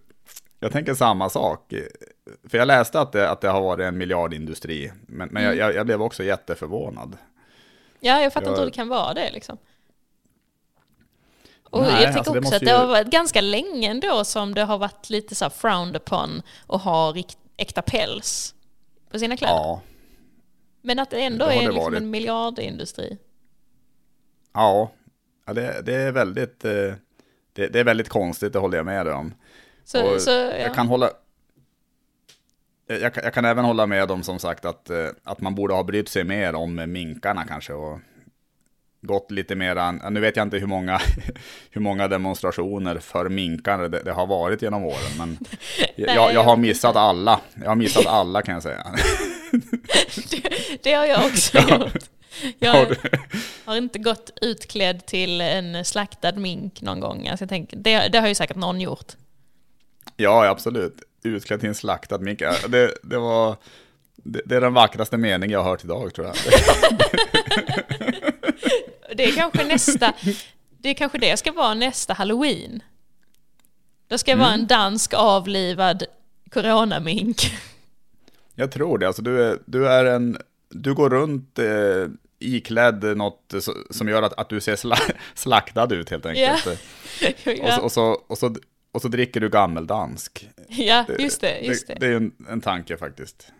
jag 0.64 0.72
tänker 0.72 0.94
samma 0.94 1.30
sak. 1.30 1.74
För 2.48 2.58
jag 2.58 2.66
läste 2.66 3.00
att 3.00 3.12
det, 3.12 3.30
att 3.30 3.40
det 3.40 3.48
har 3.48 3.60
varit 3.60 3.84
en 3.84 3.98
miljardindustri. 3.98 4.92
Men, 5.06 5.28
men 5.28 5.44
Mm. 5.44 5.58
jag, 5.58 5.74
jag, 5.74 5.86
blev 5.86 6.02
också 6.02 6.22
jätteförvånad. 6.24 7.16
Ja, 8.00 8.20
jag 8.22 8.32
fattar 8.32 8.46
Jag- 8.46 8.52
inte 8.52 8.60
hur 8.60 8.66
det 8.70 8.74
kan 8.74 8.88
vara 8.88 9.14
det 9.14 9.30
liksom. 9.32 9.58
Och 11.70 11.80
Nej, 11.82 11.90
jag 11.90 11.98
tänker 12.02 12.18
alltså, 12.18 12.32
det 12.32 12.38
också 12.38 12.44
måste 12.44 12.56
att 12.56 12.62
det 12.62 12.70
ju- 12.70 12.76
har 12.76 12.86
varit 12.86 13.06
ganska 13.06 13.40
länge 13.40 13.90
ändå 13.90 14.24
som 14.24 14.54
det 14.54 14.62
har 14.64 14.78
varit 14.78 15.10
lite 15.10 15.34
så 15.34 15.44
här 15.44 15.50
frowned 15.50 15.96
upon 15.96 16.42
att 16.66 16.82
ha 16.82 17.14
äkta 17.56 17.82
päls 17.82 18.54
på 19.10 19.18
sina 19.18 19.36
kläder. 19.36 19.54
Ja, 19.54 19.80
Men 20.82 20.98
att 20.98 21.10
det 21.10 21.20
ändå 21.20 21.46
Det 21.46 21.52
är 21.52 21.60
det 21.60 21.66
liksom 21.66 21.84
varit. 21.84 21.96
en 21.98 22.10
miljardindustri. 22.10 23.18
ja. 24.52 24.90
ja 25.46 25.52
det, 25.52 25.82
det 25.86 25.94
är 25.94 26.12
väldigt... 26.12 26.64
eh, 26.64 26.94
Det, 27.52 27.68
det 27.68 27.80
är 27.80 27.84
väldigt 27.84 28.08
konstigt, 28.08 28.52
det 28.52 28.58
håller 28.58 28.76
jag 28.76 28.86
med 28.86 29.06
dig 29.06 29.14
om. 29.14 29.34
Så, 29.84 30.18
så, 30.18 30.30
ja. 30.30 30.56
Jag 30.56 30.74
kan 30.74 30.86
hålla... 30.86 31.10
Jag, 32.86 33.12
jag 33.22 33.34
kan 33.34 33.44
även 33.44 33.64
hålla 33.64 33.86
med 33.86 34.10
om 34.10 34.22
som 34.22 34.38
sagt 34.38 34.64
att, 34.64 34.90
eh, 34.90 35.08
att 35.24 35.40
man 35.40 35.54
borde 35.54 35.74
ha 35.74 35.82
brytt 35.82 36.08
sig 36.08 36.24
mer 36.24 36.54
om 36.54 36.92
minkarna 36.92 37.44
kanske 37.44 37.72
och 37.72 37.98
gått 39.06 39.30
lite 39.30 39.54
mer 39.54 39.76
an, 39.76 40.02
Nu 40.10 40.20
vet 40.20 40.36
jag 40.36 40.42
inte 40.42 40.58
hur 40.58 40.66
många, 40.66 41.00
hur 41.70 41.80
många 41.80 42.08
demonstrationer 42.08 42.98
för 42.98 43.28
minkar 43.28 43.88
det, 43.88 44.02
det 44.02 44.12
har 44.12 44.26
varit 44.26 44.62
genom 44.62 44.84
åren, 44.84 45.18
men 45.18 45.38
jag, 45.96 46.34
jag, 46.34 46.44
har 46.44 46.56
missat 46.56 46.96
alla. 46.96 47.40
Jag 47.54 47.68
har 47.68 47.76
missat 47.76 48.06
alla 48.06 48.42
kan 48.42 48.54
jag 48.54 48.62
säga. 48.62 48.86
det 50.82 50.92
har 50.92 51.06
jag 51.06 51.26
också 51.26 51.58
Ja. 52.58 52.80
gjort. 52.80 52.98
Jag 53.64 53.72
har 53.72 53.76
inte 53.76 53.98
gått 53.98 54.30
utklädd 54.40 55.06
till 55.06 55.40
en 55.40 55.84
slaktad 55.84 56.32
mink 56.32 56.82
någon 56.82 57.00
gång. 57.00 57.28
Alltså 57.28 57.42
jag 57.42 57.48
tänker, 57.48 57.76
det, 57.76 58.08
det 58.08 58.20
har 58.20 58.28
ju 58.28 58.34
säkert 58.34 58.56
någon 58.56 58.80
gjort. 58.80 59.12
Ja, 60.16 60.46
absolut. 60.48 61.02
Utklädd 61.22 61.60
till 61.60 61.68
en 61.68 61.74
slaktad 61.74 62.18
mink. 62.18 62.40
Ja, 62.40 62.54
Det, 62.68 62.94
det 63.02 63.18
var... 63.18 63.56
Det, 64.16 64.40
det 64.44 64.56
är 64.56 64.60
den 64.60 64.74
vackraste 64.74 65.16
mening 65.16 65.50
jag 65.50 65.62
har 65.62 65.70
hört 65.70 65.84
idag 65.84 66.14
tror 66.14 66.26
jag. 66.26 66.36
Det 69.16 69.24
är 69.24 69.32
kanske 69.32 69.64
nästa, 69.64 70.12
det 70.78 70.88
är 70.88 70.94
kanske 70.94 71.18
det 71.18 71.36
ska 71.36 71.52
vara 71.52 71.74
nästa 71.74 72.12
halloween. 72.14 72.82
Då 74.08 74.18
ska 74.18 74.30
det 74.30 74.38
vara 74.38 74.48
Mm. 74.48 74.60
en 74.60 74.66
dansk 74.66 75.14
avlivad 75.14 76.02
coronamink. 76.50 77.36
Jag 78.54 78.72
tror 78.72 78.98
det. 78.98 79.06
Alltså, 79.06 79.22
du, 79.22 79.42
är, 79.42 79.58
du 79.66 79.88
är 79.88 80.04
en... 80.04 80.38
Du 80.70 80.94
går 80.94 81.10
runt 81.10 81.58
eh, 81.58 82.06
iklädd 82.38 83.16
något 83.16 83.54
som 83.90 84.08
gör 84.08 84.22
att, 84.22 84.32
att 84.38 84.48
du 84.48 84.60
ser 84.60 84.76
sla, 84.76 84.96
slaktad 85.34 85.94
ut 85.94 86.10
helt 86.10 86.26
enkelt. 86.26 86.66
Och, 87.62 87.72
så, 87.72 87.80
och, 87.82 87.92
så, 87.92 88.02
och, 88.26 88.38
så, 88.38 88.54
och 88.94 89.02
så 89.02 89.08
dricker 89.08 89.40
du 89.40 89.48
gammeldansk. 89.48 90.48
ja, 90.68 91.04
just 91.18 91.40
det, 91.40 91.58
just 91.60 91.86
det. 91.86 91.94
Det, 91.94 92.00
det 92.06 92.12
är 92.12 92.16
en, 92.16 92.32
en 92.48 92.60
tanke 92.60 92.96
faktiskt. 92.96 93.52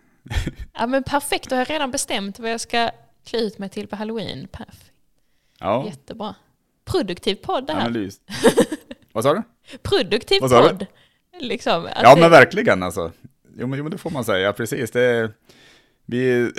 Ja 0.73 0.87
men 0.87 1.03
perfekt, 1.03 1.49
då 1.49 1.55
har 1.55 1.59
jag 1.61 1.69
redan 1.69 1.91
bestämt 1.91 2.39
vad 2.39 2.51
jag 2.51 2.61
ska 2.61 2.89
klä 3.25 3.39
ut 3.39 3.57
mig 3.57 3.69
till 3.69 3.87
på 3.87 3.95
halloween. 3.95 4.47
Perfekt. 4.47 4.91
Ja, 5.59 5.85
Jättebra. 5.85 6.35
Produktiv 6.85 7.35
podd 7.35 7.67
det 7.67 7.73
här. 7.73 7.81
analys. 7.81 8.19
Vad 9.13 9.23
sa 9.23 9.33
du? 9.33 9.41
Produktiv 9.83 10.41
Vad 10.41 10.49
sa 10.49 10.61
du? 10.63 10.69
podd. 10.69 10.85
Liksom, 11.39 11.85
att 11.85 11.91
Ja 12.03 12.15
det- 12.15 12.21
men 12.21 12.31
verkligen 12.31 12.83
alltså. 12.83 13.11
Jo 13.57 13.67
men, 13.67 13.77
jo, 13.77 13.83
men 13.83 13.91
det 13.91 13.97
får 13.97 14.09
man 14.09 14.25
säga, 14.25 14.53
precis. 14.53 14.91
Det 14.91 15.01
är, 15.01 15.31
vi, 16.05 16.51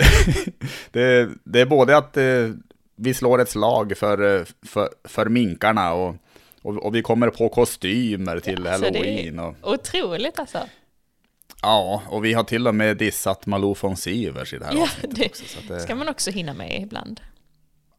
det, 0.91 1.29
det 1.43 1.61
är 1.61 1.65
både 1.65 1.97
att 1.97 2.17
eh, 2.17 2.49
vi 2.95 3.13
slår 3.13 3.41
ett 3.41 3.49
slag 3.49 3.97
för, 3.97 4.37
eh, 4.39 4.45
för, 4.65 4.89
för 5.03 5.25
minkarna 5.29 5.93
och, 5.93 6.15
och, 6.67 6.85
och 6.85 6.95
vi 6.95 7.01
kommer 7.01 7.29
på 7.29 7.49
kostymer 7.49 8.39
till 8.39 8.61
Ja, 8.65 8.71
alltså, 8.71 8.85
halloween. 8.85 9.39
Och, 9.39 9.55
Otroligt 9.73 10.39
alltså. 10.39 10.59
ja, 11.61 12.01
och 12.09 12.25
vi 12.25 12.33
har 12.33 12.43
till 12.43 12.67
och 12.67 12.75
med 12.75 12.97
dissat 12.97 13.45
Malou 13.45 13.75
von 13.81 13.97
Sivers 13.97 14.53
i 14.53 14.57
det 14.57 14.65
här 14.65 14.73
Ja, 14.75 14.81
avsnittet 14.83 15.15
det 15.15 15.25
också. 15.25 15.43
Så 15.45 15.73
det, 15.73 15.79
ska 15.79 15.95
man 15.95 16.09
också 16.09 16.31
hinna 16.31 16.53
med 16.53 16.81
ibland. 16.81 17.21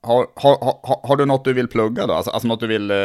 har, 0.02 0.26
har, 0.34 0.58
har, 0.82 1.00
har 1.08 1.16
du 1.16 1.24
något 1.26 1.44
du 1.44 1.52
vill 1.52 1.68
plugga 1.68 2.06
då? 2.06 2.14
Alltså, 2.14 2.30
alltså 2.30 2.48
något 2.48 2.60
du 2.60 2.66
vill, 2.66 2.90
eh, 2.90 2.96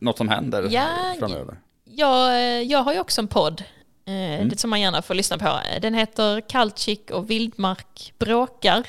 något 0.00 0.16
som 0.18 0.28
händer 0.28 0.68
Ja, 0.70 0.86
framöver? 1.18 1.56
Jag, 1.84 2.28
eh, 2.34 2.62
jag 2.62 2.82
har 2.82 2.92
ju 2.92 3.00
också 3.00 3.20
en 3.20 3.28
podd 3.28 3.60
eh, 3.60 4.14
Mm. 4.14 4.48
det 4.48 4.58
som 4.60 4.70
man 4.70 4.80
gärna 4.80 5.02
får 5.02 5.14
lyssna 5.14 5.38
på. 5.38 5.60
Den 5.82 5.94
heter 5.94 6.40
Kaltchik 6.40 7.10
och 7.10 7.30
Vildmark 7.30 8.12
bråkar. 8.18 8.86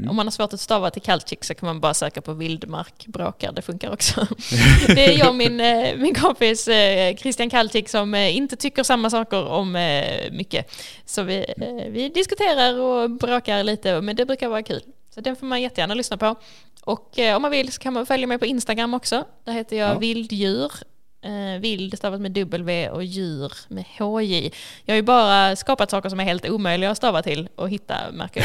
Mm. 0.00 0.10
Om 0.10 0.16
man 0.16 0.26
har 0.26 0.30
svårt 0.30 0.52
att 0.52 0.60
stava 0.60 0.90
till 0.90 1.02
Kaltchik 1.02 1.44
så 1.44 1.54
kan 1.54 1.66
man 1.66 1.80
bara 1.80 1.94
söka 1.94 2.20
på 2.20 2.32
Vildmark 2.32 3.06
bråkar, 3.06 3.52
det 3.52 3.62
funkar 3.62 3.92
också. 3.92 4.26
det 4.86 5.14
är 5.14 5.18
jag 5.18 5.28
och 5.28 5.34
min, 5.34 5.60
eh, 5.60 5.96
min 5.96 6.14
kompis 6.14 6.68
eh, 6.68 7.16
Christian 7.16 7.50
Kaltchik 7.50 7.88
som 7.88 8.14
eh, 8.14 8.36
inte 8.36 8.56
tycker 8.56 8.82
samma 8.82 9.10
saker 9.10 9.46
om 9.46 9.72
mycket. 10.32 10.72
Så 11.06 11.22
vi, 11.22 11.46
vi 11.90 12.08
diskuterar 12.08 12.78
och 12.78 13.10
bråkar 13.10 13.62
lite, 13.62 14.00
men 14.00 14.16
det 14.16 14.26
brukar 14.26 14.48
vara 14.48 14.62
kul. 14.62 14.82
Så 15.14 15.20
den 15.20 15.36
får 15.36 15.46
man 15.46 15.62
jättegärna 15.62 15.94
lyssna 15.94 16.16
på. 16.16 16.34
Och 16.84 17.18
om 17.36 17.42
man 17.42 17.50
vill 17.50 17.72
så 17.72 17.80
kan 17.80 17.92
man 17.92 18.06
följa 18.06 18.26
mig 18.26 18.38
på 18.38 18.46
Instagram 18.46 18.94
också. 18.94 19.24
Där 19.44 19.52
heter 19.52 19.76
jag 19.76 19.90
Ja. 19.90 19.98
Vilddjur. 19.98 20.72
Eh, 21.22 21.60
vild 21.60 21.98
stavat 21.98 22.20
med 22.20 22.32
W 22.32 22.88
och 22.90 23.04
djur 23.04 23.52
med 23.68 23.84
HJ. 23.98 24.50
Jag 24.84 24.92
har 24.92 24.96
ju 24.96 25.02
bara 25.02 25.56
skapat 25.56 25.90
saker 25.90 26.08
som 26.08 26.20
är 26.20 26.24
helt 26.24 26.48
omöjliga 26.48 26.90
att 26.90 26.96
stava 26.96 27.22
till 27.22 27.48
och 27.54 27.70
hitta, 27.70 27.94
märker 28.12 28.44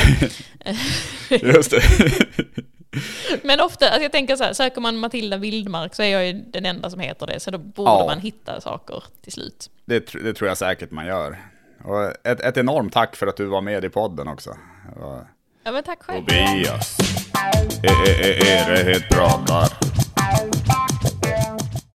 jag. 1.30 1.42
Just 1.56 1.72
det. 1.72 1.82
Men 3.44 3.60
ofta, 3.62 3.86
alltså 3.90 4.02
jag 4.02 4.12
tänker 4.12 4.36
så 4.36 4.44
här, 4.44 4.54
söker 4.54 4.82
man 4.82 4.98
Matilda 4.98 5.38
Vildmark 5.38 5.96
så 5.96 6.04
är 6.04 6.08
jag 6.08 6.28
ju 6.28 6.34
den 6.34 6.66
enda 6.66 6.90
som 6.90 7.00
heter 7.00 7.28
det, 7.28 7.40
så 7.40 7.52
då 7.52 7.58
borde 7.58 7.92
Ja. 7.92 8.06
man 8.08 8.20
hitta 8.20 8.62
saker 8.62 9.04
till 9.24 9.32
slut. 9.32 9.70
Det, 9.86 10.14
det 10.24 10.34
tror 10.34 10.48
jag 10.48 10.58
säkert 10.58 10.92
man 10.92 11.06
gör. 11.06 11.38
Och 11.84 12.28
ett, 12.28 12.40
ett 12.40 12.58
enormt 12.58 12.94
tack 12.94 13.16
för 13.16 13.28
att 13.28 13.38
du 13.38 13.46
var 13.46 13.62
med 13.62 13.86
i 13.86 13.90
podden 13.90 14.28
också. 14.28 14.50
Var- 14.96 15.28
Ja 15.64 15.72
men 15.72 15.84
tack 15.84 16.04
själv. 16.04 16.20
Tobias. 16.26 16.98
E- 17.84 17.88
e- 18.08 18.22
e- 18.22 18.48
Erehed 18.48 19.10
pratar. 19.10 19.70